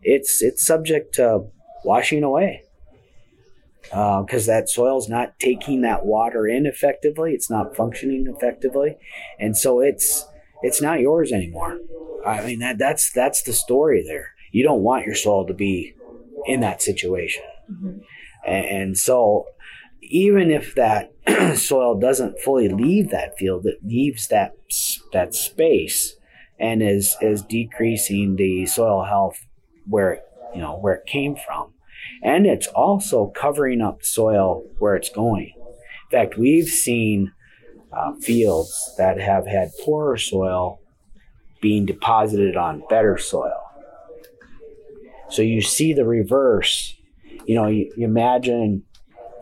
it's 0.03 0.43
it's 0.43 0.65
subject 0.65 1.15
to 1.17 1.47
washing 1.85 2.25
away 2.25 2.63
because 3.91 4.47
that 4.47 4.69
soil's 4.69 5.09
not 5.09 5.39
taking 5.39 5.83
that 5.83 6.05
water 6.05 6.47
in 6.47 6.67
effectively. 6.67 7.33
It's 7.33 7.51
not 7.51 7.77
functioning 7.77 8.27
effectively, 8.35 8.97
and 9.39 9.57
so 9.57 9.81
it's 9.81 10.27
it's 10.63 10.81
not 10.83 11.01
yours 11.01 11.33
anymore. 11.33 11.79
I 12.25 12.45
mean 12.45 12.59
that 12.61 12.79
that's 12.79 13.13
that's 13.13 13.43
the 13.43 13.53
story 13.53 14.05
there. 14.07 14.31
You 14.53 14.65
don't 14.65 14.83
want 14.83 15.07
your 15.07 15.15
soil 15.15 15.47
to 15.47 15.55
be 15.55 15.95
in 16.47 16.61
that 16.61 16.83
situation, 16.83 17.45
Mhm. 17.71 18.01
and, 18.47 18.65
and 18.67 18.99
so 18.99 19.47
even 20.03 20.51
if 20.51 20.75
that 20.77 21.13
soil 21.57 21.99
doesn't 21.99 22.39
fully 22.41 22.69
leave 22.69 23.11
that 23.11 23.37
field, 23.39 23.67
it 23.67 23.79
leaves 23.85 24.29
that 24.29 24.53
that 25.13 25.35
space 25.35 26.17
and 26.59 26.83
is 26.83 27.17
is 27.21 27.43
decreasing 27.43 28.37
the 28.37 28.65
soil 28.67 29.05
health 29.05 29.45
where 29.89 30.13
it, 30.13 30.23
you 30.55 30.61
know 30.61 30.77
where 30.79 30.95
it 30.95 31.07
came 31.07 31.37
from, 31.37 31.73
and 32.23 32.47
it's 32.47 32.67
also 32.69 33.33
covering 33.35 33.81
up 33.81 34.03
soil 34.03 34.65
where 34.79 34.95
it's 34.95 35.11
going. 35.11 35.53
In 35.57 36.11
fact, 36.11 36.39
we've 36.39 36.69
seen 36.69 37.33
uh, 37.93 38.13
fields 38.21 38.95
that 38.99 39.21
have 39.21 39.47
had 39.47 39.71
poorer 39.85 40.17
soil 40.17 40.81
being 41.61 41.87
deposited 41.87 42.57
on 42.57 42.83
better 42.89 43.19
soil. 43.19 43.61
So 45.31 45.43
you 45.43 45.61
see 45.61 45.93
the 45.93 46.05
reverse. 46.05 46.95
You 47.47 47.57
know, 47.57 47.67
you, 47.67 47.93
you 47.97 48.07
imagine 48.07 48.85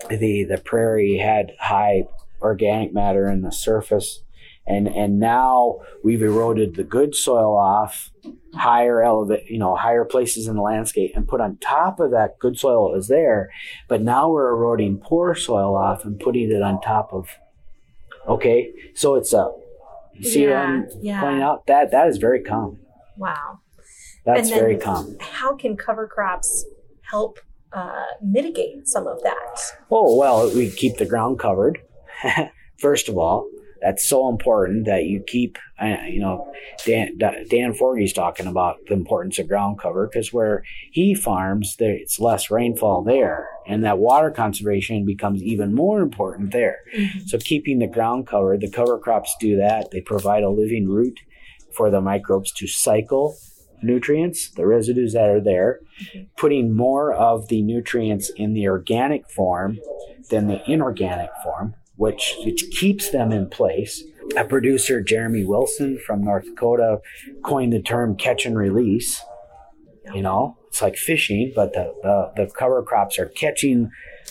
the 0.08 0.44
the 0.44 0.58
prairie 0.58 1.18
had 1.18 1.52
high 1.60 2.04
organic 2.40 2.92
matter 2.92 3.28
in 3.28 3.42
the 3.42 3.52
surface 3.52 4.23
and 4.66 4.88
and 4.88 5.18
now 5.20 5.78
we've 6.02 6.22
eroded 6.22 6.74
the 6.74 6.84
good 6.84 7.14
soil 7.14 7.56
off 7.56 8.10
higher 8.54 9.02
elevate 9.02 9.44
you 9.50 9.58
know 9.58 9.74
higher 9.76 10.04
places 10.04 10.46
in 10.46 10.56
the 10.56 10.62
landscape 10.62 11.12
and 11.14 11.28
put 11.28 11.40
on 11.40 11.56
top 11.58 12.00
of 12.00 12.10
that 12.12 12.38
good 12.38 12.58
soil 12.58 12.88
that 12.88 12.96
was 12.96 13.08
there 13.08 13.50
but 13.88 14.00
now 14.00 14.30
we're 14.30 14.48
eroding 14.48 14.96
poor 14.98 15.34
soil 15.34 15.76
off 15.76 16.04
and 16.04 16.18
putting 16.20 16.50
it 16.50 16.62
on 16.62 16.80
top 16.80 17.12
of 17.12 17.28
okay 18.28 18.72
so 18.94 19.16
it's 19.16 19.32
a 19.32 19.50
you 20.14 20.28
see 20.30 20.44
Yeah, 20.44 20.48
what 20.50 20.68
i'm 20.68 20.88
yeah. 21.02 21.20
pointing 21.20 21.42
out 21.42 21.66
that 21.66 21.90
that 21.90 22.08
is 22.08 22.18
very 22.18 22.42
common 22.42 22.78
Wow. 23.16 23.60
that's 24.24 24.50
very 24.50 24.76
common 24.78 25.16
How 25.20 25.54
can 25.56 25.76
cover 25.76 26.06
crops 26.08 26.64
help 27.10 27.38
uh, 27.72 28.04
mitigate 28.22 28.86
some 28.86 29.06
of 29.08 29.20
that? 29.24 29.60
Oh, 29.90 30.16
well, 30.16 30.48
we 30.54 30.70
keep 30.70 30.96
the 30.96 31.04
ground 31.06 31.40
covered. 31.40 31.80
First 32.78 33.08
of 33.08 33.18
all, 33.18 33.48
that's 33.84 34.08
so 34.08 34.30
important 34.30 34.86
that 34.86 35.04
you 35.04 35.22
keep, 35.26 35.58
uh, 35.78 35.96
you 36.08 36.18
know, 36.18 36.50
Dan, 36.86 37.18
Dan 37.18 37.74
Forgey's 37.74 38.14
talking 38.14 38.46
about 38.46 38.78
the 38.88 38.94
importance 38.94 39.38
of 39.38 39.46
ground 39.46 39.78
cover 39.78 40.08
because 40.10 40.32
where 40.32 40.64
he 40.90 41.14
farms, 41.14 41.76
there, 41.76 41.92
it's 41.92 42.18
less 42.18 42.50
rainfall 42.50 43.02
there. 43.02 43.46
And 43.66 43.84
that 43.84 43.98
water 43.98 44.30
conservation 44.30 45.04
becomes 45.04 45.42
even 45.42 45.74
more 45.74 46.00
important 46.00 46.52
there. 46.52 46.78
So 47.26 47.36
keeping 47.36 47.78
the 47.78 47.86
ground 47.86 48.26
covered, 48.26 48.62
the 48.62 48.70
cover 48.70 48.98
crops 48.98 49.36
do 49.38 49.58
that. 49.58 49.90
They 49.90 50.00
provide 50.00 50.44
a 50.44 50.50
living 50.50 50.88
root 50.88 51.20
for 51.76 51.90
the 51.90 52.00
microbes 52.00 52.52
to 52.52 52.66
cycle 52.66 53.36
nutrients, 53.82 54.50
the 54.50 54.66
residues 54.66 55.12
that 55.12 55.28
are 55.28 55.40
there, 55.42 55.80
putting 56.38 56.74
more 56.74 57.12
of 57.12 57.48
the 57.48 57.60
nutrients 57.60 58.30
in 58.36 58.54
the 58.54 58.66
organic 58.66 59.28
form 59.30 59.78
than 60.30 60.46
the 60.46 60.62
inorganic 60.70 61.28
form, 61.42 61.74
which, 61.96 62.34
which 62.44 62.70
keeps 62.70 63.10
them 63.10 63.32
in 63.32 63.48
place. 63.48 64.02
A 64.36 64.44
producer, 64.44 65.00
Jeremy 65.02 65.44
Wilson 65.44 65.98
from 65.98 66.24
North 66.24 66.44
Dakota, 66.44 67.00
coined 67.44 67.72
the 67.72 67.80
term 67.82 68.16
catch 68.16 68.46
and 68.46 68.56
release. 68.56 69.20
You 70.14 70.22
know, 70.22 70.56
it's 70.68 70.82
like 70.82 70.96
fishing, 70.96 71.52
but 71.54 71.72
the, 71.72 71.94
the, 72.02 72.32
the 72.44 72.50
cover 72.52 72.82
crops 72.82 73.18
are 73.18 73.26
catching 73.26 73.90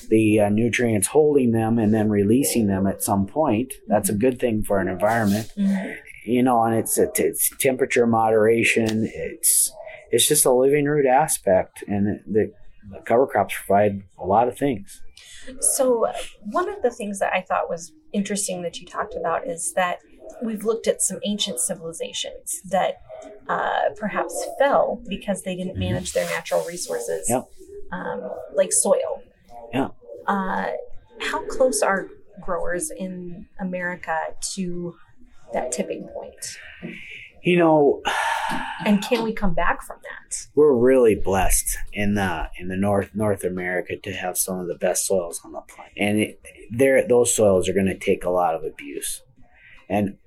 the 0.09 0.39
uh, 0.41 0.49
nutrients, 0.49 1.07
holding 1.07 1.51
them, 1.51 1.79
and 1.79 1.93
then 1.93 2.09
releasing 2.09 2.67
them 2.67 2.85
at 2.87 3.01
some 3.01 3.25
point. 3.25 3.73
That's 3.87 4.09
a 4.09 4.13
good 4.13 4.39
thing 4.39 4.63
for 4.63 4.79
an 4.79 4.87
environment 4.87 5.51
Mhm. 5.57 5.95
you 6.25 6.43
know, 6.43 6.63
and 6.63 6.75
it's 6.75 6.97
it's 6.97 7.49
temperature 7.57 8.05
moderation. 8.07 9.09
It's 9.13 9.71
it's 10.11 10.27
just 10.27 10.45
a 10.45 10.51
living 10.51 10.85
root 10.85 11.05
aspect, 11.05 11.83
and 11.87 12.19
the, 12.27 12.51
the 12.91 12.99
cover 13.05 13.25
crops 13.27 13.55
provide 13.65 14.03
a 14.19 14.25
lot 14.25 14.47
of 14.47 14.57
things. 14.57 15.01
So, 15.59 16.07
one 16.41 16.69
of 16.69 16.81
the 16.81 16.89
things 16.91 17.19
that 17.19 17.33
I 17.33 17.41
thought 17.41 17.69
was 17.69 17.91
interesting 18.11 18.61
that 18.63 18.79
you 18.79 18.87
talked 18.87 19.15
about 19.15 19.47
is 19.47 19.73
that 19.75 19.99
we've 20.43 20.63
looked 20.63 20.87
at 20.87 21.01
some 21.01 21.19
ancient 21.25 21.59
civilizations 21.59 22.61
that 22.69 22.95
uh, 23.47 23.89
perhaps 23.97 24.33
fell 24.59 25.01
because 25.07 25.43
they 25.43 25.55
didn't 25.55 25.77
manage 25.77 26.13
their 26.13 26.25
natural 26.29 26.63
resources, 26.65 27.27
Yep. 27.29 27.45
um, 27.91 28.29
like 28.55 28.71
soil. 28.71 29.21
Yeah. 29.73 29.89
Uh, 30.27 30.71
how 31.19 31.45
close 31.47 31.81
are 31.81 32.07
growers 32.41 32.91
in 32.91 33.47
America 33.59 34.17
to 34.55 34.95
that 35.53 35.71
tipping 35.71 36.07
point? 36.13 36.57
You 37.43 37.57
know, 37.57 38.01
And 38.85 39.01
can 39.01 39.23
we 39.23 39.33
come 39.33 39.53
back 39.53 39.81
from 39.83 39.97
that? 40.03 40.47
we're 40.55 40.73
really 40.73 41.15
blessed 41.15 41.77
in 41.91 42.15
the 42.15 42.49
in 42.57 42.67
the 42.67 42.75
North 42.75 43.11
North 43.13 43.43
America 43.43 43.95
to 43.97 44.11
have 44.13 44.37
some 44.37 44.59
of 44.59 44.67
the 44.67 44.75
best 44.75 45.05
soils 45.05 45.41
on 45.43 45.51
the 45.51 45.61
planet, 45.61 45.93
and 45.97 46.35
there 46.71 47.07
those 47.07 47.33
soils 47.33 47.69
are 47.69 47.73
going 47.73 47.85
to 47.85 47.97
take 47.97 48.23
a 48.23 48.29
lot 48.29 48.55
of 48.55 48.63
abuse, 48.63 49.21
and 49.89 50.17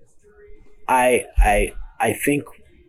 I 0.89 1.27
I 1.39 1.75
I 1.99 2.13
think 2.13 2.45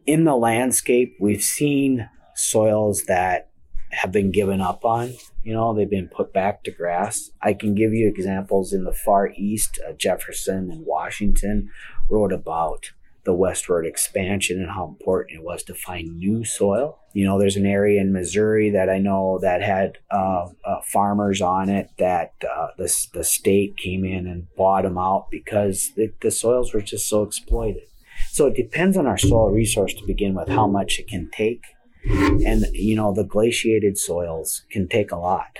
in 0.05 0.23
the 0.23 0.35
landscape 0.35 1.15
we've 1.19 1.43
seen 1.43 2.09
soils 2.35 3.03
that 3.05 3.49
have 3.91 4.11
been 4.11 4.31
given 4.31 4.61
up 4.61 4.85
on. 4.85 5.13
You 5.43 5.53
know, 5.53 5.73
they've 5.73 5.89
been 5.89 6.09
put 6.09 6.33
back 6.33 6.63
to 6.63 6.71
grass. 6.71 7.31
I 7.41 7.53
can 7.53 7.73
give 7.73 7.93
you 7.93 8.07
examples 8.07 8.73
in 8.73 8.83
the 8.83 8.91
far 8.91 9.31
east. 9.37 9.79
Uh, 9.87 9.93
Jefferson 9.93 10.69
and 10.69 10.85
Washington 10.85 11.69
wrote 12.09 12.33
about 12.33 12.91
the 13.27 13.33
westward 13.33 13.85
expansion 13.85 14.61
and 14.61 14.71
how 14.71 14.87
important 14.87 15.37
it 15.37 15.43
was 15.43 15.61
to 15.61 15.73
find 15.73 16.17
new 16.17 16.45
soil. 16.45 16.97
You 17.11 17.25
know, 17.25 17.37
there's 17.37 17.57
an 17.57 17.65
area 17.65 17.99
in 17.99 18.13
Missouri 18.13 18.69
that 18.69 18.89
I 18.89 18.99
know 18.99 19.37
that 19.41 19.61
had 19.61 19.97
uh, 20.09 20.47
uh, 20.63 20.79
farmers 20.85 21.41
on 21.41 21.67
it 21.67 21.89
that 21.99 22.31
uh, 22.49 22.67
the, 22.77 23.07
the 23.13 23.25
state 23.25 23.75
came 23.75 24.05
in 24.05 24.27
and 24.27 24.47
bought 24.55 24.83
them 24.83 24.97
out 24.97 25.27
because 25.29 25.91
the, 25.97 26.13
the 26.21 26.31
soils 26.31 26.73
were 26.73 26.81
just 26.81 27.09
so 27.09 27.21
exploited. 27.23 27.83
So 28.31 28.47
it 28.47 28.55
depends 28.55 28.95
on 28.95 29.05
our 29.05 29.17
soil 29.17 29.51
resource 29.51 29.93
to 29.95 30.07
begin 30.07 30.33
with 30.33 30.47
how 30.47 30.65
much 30.65 30.97
it 30.97 31.09
can 31.09 31.29
take. 31.29 31.65
And, 32.09 32.65
you 32.71 32.95
know, 32.95 33.13
the 33.13 33.25
glaciated 33.25 33.97
soils 33.97 34.63
can 34.71 34.87
take 34.87 35.11
a 35.11 35.17
lot. 35.17 35.59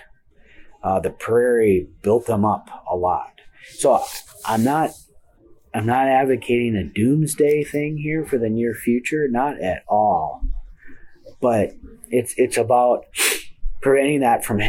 Uh, 0.82 1.01
the 1.01 1.10
prairie 1.10 1.89
built 2.01 2.27
them 2.27 2.45
up 2.45 2.69
a 2.89 2.95
lot. 2.95 3.41
So 3.71 4.01
I'm 4.45 4.63
not 4.63 4.91
I'm 5.77 5.85
not 5.85 6.07
advocating 6.07 6.75
a 6.75 6.83
doomsday 6.83 7.63
thing 7.63 7.97
here 7.97 8.25
for 8.25 8.39
the 8.39 8.49
near 8.49 8.73
future, 8.73 9.27
not 9.29 9.61
at 9.61 9.83
all. 9.87 10.41
But 11.39 11.73
it's 12.09 12.33
it's 12.35 12.57
about 12.57 13.05
preventing 13.79 14.21
that 14.21 14.43
from 14.43 14.59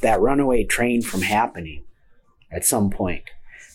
that 0.00 0.20
runaway 0.20 0.64
train 0.64 1.02
from 1.02 1.20
happening 1.20 1.84
at 2.50 2.64
some 2.64 2.88
point. 2.88 3.24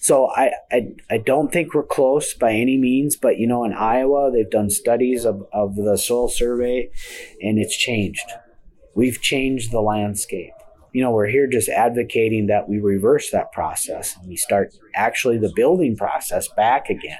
So 0.01 0.31
I, 0.31 0.53
I 0.71 0.95
I 1.11 1.17
don't 1.19 1.51
think 1.51 1.75
we're 1.75 1.83
close 1.83 2.33
by 2.33 2.53
any 2.53 2.79
means, 2.79 3.15
but 3.17 3.37
you 3.37 3.45
know 3.45 3.63
in 3.63 3.73
Iowa 3.73 4.31
they've 4.31 4.49
done 4.49 4.71
studies 4.71 5.25
of, 5.25 5.45
of 5.53 5.75
the 5.75 5.95
soil 5.95 6.27
survey 6.27 6.89
and 7.39 7.59
it's 7.59 7.77
changed. 7.77 8.31
We've 8.95 9.21
changed 9.21 9.71
the 9.71 9.81
landscape 9.81 10.53
you 10.93 11.01
know, 11.01 11.11
we're 11.11 11.27
here 11.27 11.47
just 11.47 11.67
advocating 11.69 12.47
that 12.47 12.69
we 12.69 12.79
reverse 12.79 13.31
that 13.31 13.51
process 13.51 14.15
and 14.15 14.29
we 14.29 14.37
start 14.37 14.73
actually 14.95 15.39
the 15.39 15.51
building 15.55 15.97
process 15.97 16.47
back 16.55 16.89
again. 16.89 17.17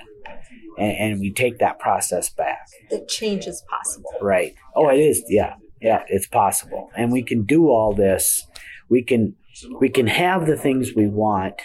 And, 0.78 0.98
and 0.98 1.20
we 1.20 1.32
take 1.32 1.60
that 1.60 1.80
process 1.80 2.30
back. 2.30 2.68
That 2.92 3.08
change 3.08 3.48
is 3.48 3.64
possible. 3.70 4.12
Right. 4.22 4.54
Oh, 4.76 4.90
it 4.90 5.00
is. 5.00 5.24
Yeah. 5.28 5.56
Yeah. 5.82 6.04
It's 6.08 6.28
possible. 6.28 6.92
And 6.96 7.12
we 7.12 7.24
can 7.24 7.44
do 7.44 7.70
all 7.70 7.94
this. 7.94 8.46
We 8.90 9.04
can, 9.04 9.36
we 9.80 9.90
can 9.90 10.08
have 10.08 10.46
the 10.46 10.56
things 10.56 10.94
we 10.96 11.08
want 11.08 11.56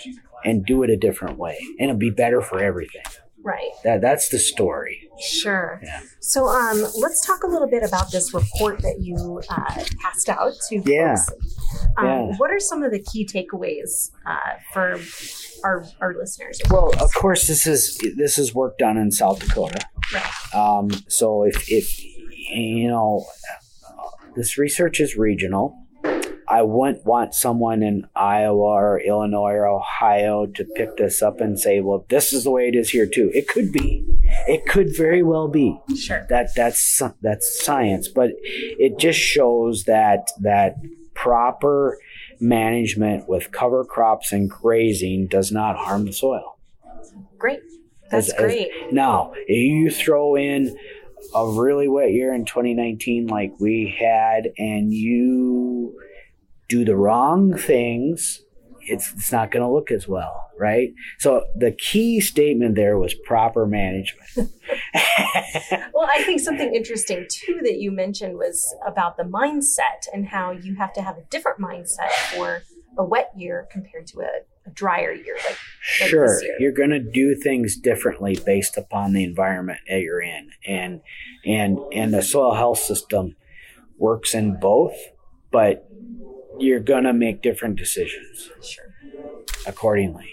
and 0.45 0.65
do 0.65 0.83
it 0.83 0.91
a 0.91 0.97
different 0.97 1.39
way 1.39 1.59
and 1.79 1.91
it'll 1.91 1.99
be 1.99 2.11
better 2.11 2.41
for 2.41 2.63
everything. 2.63 3.03
Right. 3.49 3.71
That, 3.85 4.01
that's 4.03 4.29
the 4.29 4.39
story. 4.39 5.09
Sure. 5.19 5.81
Yeah. 5.83 6.03
So, 6.21 6.47
um, 6.49 6.79
let's 6.99 7.27
talk 7.27 7.43
a 7.45 7.47
little 7.47 7.69
bit 7.69 7.83
about 7.83 8.13
this 8.13 8.35
report 8.35 8.81
that 8.83 8.99
you 9.01 9.41
uh, 9.49 9.85
passed 10.03 10.29
out 10.29 10.53
to 10.69 10.83
Yeah. 10.85 11.17
folks. 11.17 11.57
Um, 11.97 12.07
Yeah. 12.07 12.37
What 12.37 12.51
are 12.51 12.61
some 12.61 12.83
of 12.83 12.91
the 12.93 12.99
key 13.11 13.27
takeaways 13.27 14.11
uh, 14.27 14.37
for 14.75 15.01
our 15.65 15.85
our 16.03 16.15
listeners? 16.15 16.61
Well, 16.71 16.91
of 17.01 17.11
course, 17.15 17.47
this 17.47 17.67
is 17.67 17.97
this 18.17 18.37
is 18.39 18.55
work 18.55 18.77
done 18.79 18.97
in 18.99 19.11
South 19.11 19.39
Dakota. 19.41 19.81
Right. 20.13 20.55
Um, 20.55 20.91
so 21.09 21.45
if 21.45 21.57
if 21.71 21.87
you 22.55 22.89
know 22.89 23.25
this 24.37 24.59
research 24.59 25.01
is 25.01 25.17
regional, 25.17 25.75
I 26.59 26.63
wouldn't 26.63 27.07
want 27.07 27.35
someone 27.35 27.85
in 27.85 28.07
Iowa 28.17 28.59
or 28.83 29.01
Illinois 29.01 29.53
or 29.53 29.67
Ohio 29.69 30.47
to 30.47 30.65
pick 30.65 30.97
this 30.97 31.23
up 31.23 31.41
and 31.41 31.57
say, 31.59 31.79
"Well, 31.81 32.05
this 32.09 32.33
is 32.33 32.43
the 32.43 32.51
way 32.51 32.67
it 32.67 32.75
is 32.75 32.91
here 32.91 33.07
too." 33.07 33.31
It 33.33 33.47
could 33.47 33.71
be, 33.71 34.05
it 34.49 34.67
could 34.67 34.97
very 34.97 35.23
well 35.23 35.47
be 35.47 35.79
Sure. 35.97 36.27
that 36.31 36.49
that's 36.57 37.01
that's 37.23 37.63
science, 37.65 38.09
but 38.09 38.31
it 38.43 38.99
just 38.99 39.21
shows 39.21 39.85
that 39.85 40.31
that 40.41 40.75
proper 41.15 41.99
management 42.41 43.29
with 43.29 43.53
cover 43.53 43.85
crops 43.85 44.33
and 44.33 44.51
grazing 44.51 45.29
does 45.29 45.53
not 45.53 45.77
harm 45.77 46.07
the 46.07 46.13
soil. 46.13 46.57
Great. 47.39 47.61
That's 48.11 48.29
As- 48.31 48.35
as- 48.35 48.41
great. 48.41 48.69
Now, 48.93 49.33
you 49.47 49.91
throw 49.91 50.35
in 50.35 50.77
a 51.37 51.47
really 51.49 51.87
wet 51.89 52.11
year 52.13 52.33
in 52.35 52.45
2019 52.45 53.27
like 53.29 53.53
we 53.61 53.95
had, 53.97 54.51
and 54.59 54.93
you 54.93 55.95
do 56.69 56.85
the 56.85 56.97
wrong 56.97 57.57
things 57.57 58.43
it's 58.89 59.13
it's 59.13 59.33
not 59.33 59.51
going 59.51 59.63
to 59.63 59.71
look 59.71 59.91
as 59.91 60.09
well, 60.09 60.51
right? 60.59 60.91
So 61.19 61.45
the 61.57 61.73
key 61.73 62.21
statement 62.21 62.75
there 62.75 62.99
was 62.99 63.15
proper 63.15 63.67
management. 63.67 64.29
well, 64.37 66.09
I 66.13 66.23
think 66.25 66.41
something 66.41 66.75
interesting 66.75 67.27
too 67.31 67.61
that 67.63 67.79
you 67.79 67.91
mentioned 67.91 68.35
was 68.35 68.75
about 68.87 69.17
the 69.17 69.25
mindset 69.25 70.09
and 70.13 70.27
how 70.27 70.53
you 70.53 70.77
have 70.77 70.93
to 70.95 71.03
have 71.03 71.17
a 71.19 71.23
different 71.31 71.61
mindset 71.61 72.11
for 72.35 72.63
a 72.97 73.05
wet 73.05 73.31
year 73.37 73.69
compared 73.71 74.07
to 74.09 74.21
a, 74.21 74.69
a 74.69 74.71
drier 74.73 75.13
year. 75.13 75.37
Like, 75.37 75.59
like 76.01 76.11
sure, 76.11 76.43
year. 76.43 76.57
you're 76.59 76.73
going 76.73 76.91
to 76.91 77.01
do 77.01 77.35
things 77.35 77.77
differently 77.77 78.39
based 78.45 78.77
upon 78.77 79.13
the 79.13 79.25
environment 79.25 79.81
that 79.89 80.01
you're 80.01 80.23
in, 80.23 80.51
and 80.67 81.01
and 81.45 81.79
and 81.93 82.13
the 82.13 82.23
soil 82.23 82.55
health 82.55 82.79
system 82.79 83.37
works 83.99 84.35
in 84.35 84.59
both, 84.59 84.97
but 85.51 85.88
you're 86.59 86.81
going 86.81 87.05
to 87.05 87.13
make 87.13 87.43
different 87.43 87.77
decisions. 87.77 88.51
Sure. 88.63 88.85
Accordingly. 89.67 90.33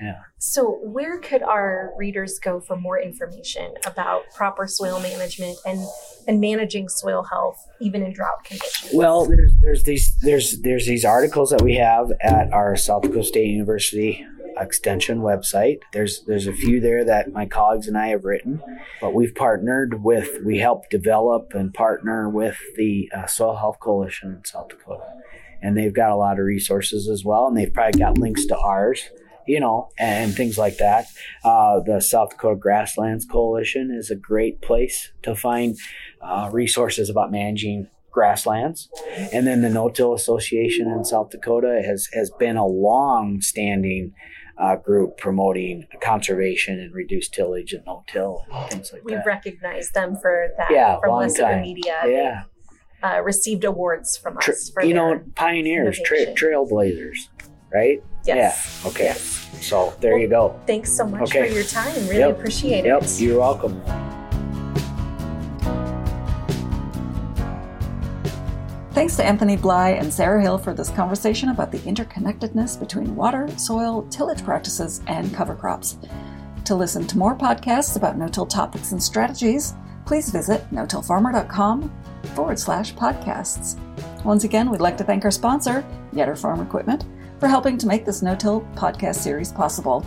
Yeah. 0.00 0.20
So, 0.38 0.78
where 0.84 1.18
could 1.18 1.42
our 1.42 1.92
readers 1.96 2.38
go 2.38 2.60
for 2.60 2.76
more 2.76 3.00
information 3.00 3.74
about 3.84 4.22
proper 4.36 4.68
soil 4.68 5.00
management 5.00 5.58
and 5.66 5.80
and 6.28 6.40
managing 6.40 6.88
soil 6.88 7.24
health 7.24 7.66
even 7.80 8.04
in 8.04 8.12
drought 8.12 8.44
conditions? 8.44 8.92
Well, 8.94 9.26
there's 9.26 9.52
there's 9.60 9.82
these 9.82 10.16
there's 10.22 10.60
there's 10.60 10.86
these 10.86 11.04
articles 11.04 11.50
that 11.50 11.62
we 11.62 11.74
have 11.76 12.12
at 12.20 12.52
our 12.52 12.76
South 12.76 13.02
Dakota 13.02 13.24
State 13.24 13.48
University 13.48 14.24
extension 14.60 15.20
website. 15.20 15.80
There's 15.92 16.22
there's 16.22 16.46
a 16.46 16.52
few 16.52 16.80
there 16.80 17.04
that 17.04 17.32
my 17.32 17.46
colleagues 17.46 17.88
and 17.88 17.96
I 17.96 18.08
have 18.08 18.24
written, 18.24 18.62
but 19.00 19.14
we've 19.14 19.34
partnered 19.34 20.02
with 20.02 20.42
we 20.44 20.58
help 20.58 20.88
develop 20.90 21.52
and 21.54 21.72
partner 21.72 22.28
with 22.28 22.58
the 22.76 23.10
uh, 23.14 23.26
Soil 23.26 23.56
Health 23.56 23.80
Coalition 23.80 24.34
in 24.36 24.44
South 24.44 24.68
Dakota, 24.68 25.14
and 25.62 25.76
they've 25.76 25.94
got 25.94 26.10
a 26.10 26.16
lot 26.16 26.38
of 26.38 26.44
resources 26.44 27.08
as 27.08 27.24
well, 27.24 27.46
and 27.46 27.56
they've 27.56 27.72
probably 27.72 27.98
got 27.98 28.18
links 28.18 28.46
to 28.46 28.56
ours 28.58 29.02
you 29.48 29.58
know, 29.58 29.88
and 29.98 30.34
things 30.34 30.58
like 30.58 30.76
that. 30.76 31.06
Uh, 31.42 31.80
the 31.80 32.00
South 32.00 32.30
Dakota 32.30 32.56
Grasslands 32.56 33.24
Coalition 33.24 33.90
is 33.90 34.10
a 34.10 34.14
great 34.14 34.60
place 34.60 35.10
to 35.22 35.34
find 35.34 35.76
uh, 36.20 36.50
resources 36.52 37.08
about 37.08 37.32
managing 37.32 37.88
grasslands. 38.10 38.90
And 39.32 39.46
then 39.46 39.62
the 39.62 39.70
No-Till 39.70 40.12
Association 40.12 40.88
in 40.88 41.04
South 41.04 41.30
Dakota 41.30 41.82
has, 41.84 42.08
has 42.12 42.30
been 42.38 42.56
a 42.56 42.66
long-standing 42.66 44.12
uh, 44.58 44.76
group 44.76 45.16
promoting 45.16 45.86
conservation 46.02 46.78
and 46.78 46.92
reduced 46.92 47.32
tillage 47.32 47.72
and 47.72 47.84
no-till 47.86 48.44
and 48.52 48.70
things 48.70 48.92
like 48.92 49.02
that. 49.04 49.16
We've 49.16 49.26
recognized 49.26 49.94
them 49.94 50.16
for 50.20 50.48
that 50.58 50.68
Yeah, 50.70 50.98
from 50.98 51.10
long 51.10 51.32
time. 51.32 51.62
Media. 51.62 52.02
Yeah, 52.06 52.42
Uh, 53.02 53.20
received 53.22 53.64
awards 53.64 54.16
from 54.16 54.36
us 54.38 54.44
Tra- 54.44 54.54
for 54.74 54.82
you 54.84 54.92
know, 54.94 55.20
pioneers, 55.36 56.00
tra- 56.04 56.34
trailblazers, 56.34 57.28
right? 57.72 58.02
yes. 58.24 58.80
Yeah. 58.82 58.90
Okay. 58.90 59.04
Yes. 59.04 59.48
So 59.60 59.92
there 60.00 60.12
Well, 60.14 60.20
you 60.20 60.28
go. 60.28 60.60
Thanks 60.66 60.92
so 60.92 61.06
much 61.06 61.22
Okay. 61.22 61.48
for 61.48 61.54
your 61.54 61.64
time. 61.64 61.94
Really 62.08 62.18
Yep. 62.18 62.38
appreciate 62.38 62.84
Yep. 62.84 63.02
it. 63.02 63.20
You're 63.20 63.38
welcome. 63.38 63.80
Thanks 68.92 69.14
to 69.16 69.24
Anthony 69.24 69.56
Bly 69.56 69.90
and 69.90 70.12
Sarah 70.12 70.42
Hill 70.42 70.58
for 70.58 70.74
this 70.74 70.90
conversation 70.90 71.50
about 71.50 71.70
the 71.70 71.78
interconnectedness 71.78 72.78
between 72.80 73.14
water, 73.14 73.48
soil, 73.56 74.02
tillage 74.10 74.42
practices, 74.42 75.02
and 75.06 75.32
cover 75.32 75.54
crops. 75.54 75.98
To 76.64 76.74
listen 76.74 77.06
to 77.06 77.16
more 77.18 77.36
podcasts 77.36 77.96
about 77.96 78.18
no-till 78.18 78.46
topics 78.46 78.90
and 78.90 79.00
strategies, 79.00 79.74
please 80.04 80.30
visit 80.30 80.64
no-tillfarmer.com 80.72 81.92
forward 82.28 82.58
slash 82.58 82.94
podcasts. 82.94 83.78
Once 84.24 84.44
again, 84.44 84.70
we'd 84.70 84.80
like 84.80 84.96
to 84.98 85.04
thank 85.04 85.24
our 85.24 85.30
sponsor, 85.30 85.84
Yetter 86.12 86.38
Farm 86.38 86.60
Equipment, 86.60 87.04
for 87.38 87.48
helping 87.48 87.78
to 87.78 87.86
make 87.86 88.04
this 88.04 88.22
no-till 88.22 88.62
podcast 88.74 89.16
series 89.16 89.52
possible. 89.52 90.06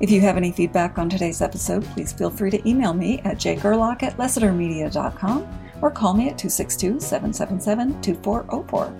If 0.00 0.10
you 0.10 0.20
have 0.22 0.36
any 0.36 0.50
feedback 0.50 0.98
on 0.98 1.10
today's 1.10 1.42
episode, 1.42 1.84
please 1.86 2.12
feel 2.12 2.30
free 2.30 2.50
to 2.50 2.68
email 2.68 2.94
me 2.94 3.18
at 3.20 3.36
jgerlach 3.36 4.02
at 4.02 4.16
lessitermedia.com 4.16 5.46
or 5.82 5.90
call 5.90 6.14
me 6.14 6.28
at 6.28 6.38
262 6.38 7.00
777 7.00 8.00
2404. 8.00 8.94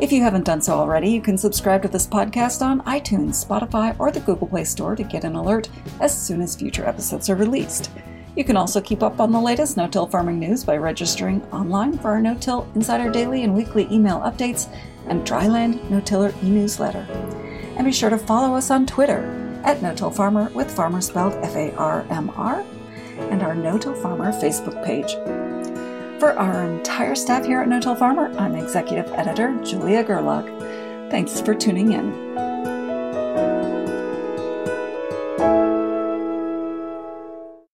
If 0.00 0.12
you 0.12 0.22
haven't 0.22 0.44
done 0.44 0.62
so 0.62 0.74
already, 0.74 1.10
you 1.10 1.20
can 1.20 1.36
subscribe 1.36 1.82
to 1.82 1.88
this 1.88 2.06
podcast 2.06 2.62
on 2.62 2.80
iTunes, 2.82 3.44
Spotify, 3.44 3.94
or 3.98 4.10
the 4.10 4.20
Google 4.20 4.46
Play 4.46 4.64
Store 4.64 4.96
to 4.96 5.02
get 5.02 5.24
an 5.24 5.36
alert 5.36 5.68
as 6.00 6.16
soon 6.16 6.40
as 6.40 6.56
future 6.56 6.86
episodes 6.86 7.28
are 7.28 7.36
released. 7.36 7.90
You 8.36 8.44
can 8.44 8.56
also 8.56 8.80
keep 8.80 9.02
up 9.02 9.20
on 9.20 9.32
the 9.32 9.40
latest 9.40 9.76
no 9.76 9.88
till 9.88 10.06
farming 10.06 10.38
news 10.38 10.64
by 10.64 10.76
registering 10.76 11.42
online 11.52 11.98
for 11.98 12.10
our 12.10 12.20
No 12.20 12.36
Till 12.36 12.66
Insider 12.74 13.10
Daily 13.10 13.42
and 13.42 13.54
weekly 13.54 13.88
email 13.90 14.20
updates 14.20 14.68
and 15.08 15.26
Dryland 15.26 15.90
No 15.90 16.00
Tiller 16.00 16.32
e 16.42 16.48
newsletter. 16.48 17.06
And 17.76 17.84
be 17.84 17.92
sure 17.92 18.10
to 18.10 18.18
follow 18.18 18.54
us 18.54 18.70
on 18.70 18.86
Twitter 18.86 19.60
at 19.64 19.82
No 19.82 19.94
Till 19.94 20.10
Farmer 20.10 20.48
with 20.50 20.70
farmer 20.70 21.00
spelled 21.00 21.34
F 21.44 21.56
A 21.56 21.74
R 21.74 22.06
M 22.10 22.30
R 22.30 22.64
and 23.18 23.42
our 23.42 23.54
No 23.54 23.76
Till 23.78 23.94
Farmer 23.94 24.32
Facebook 24.32 24.84
page. 24.84 25.12
For 26.20 26.32
our 26.32 26.64
entire 26.64 27.16
staff 27.16 27.44
here 27.44 27.60
at 27.60 27.68
No 27.68 27.80
Till 27.80 27.96
Farmer, 27.96 28.32
I'm 28.38 28.54
Executive 28.54 29.10
Editor 29.12 29.58
Julia 29.64 30.04
Gerlach. 30.04 30.46
Thanks 31.10 31.40
for 31.40 31.54
tuning 31.54 31.92
in. 31.92 32.49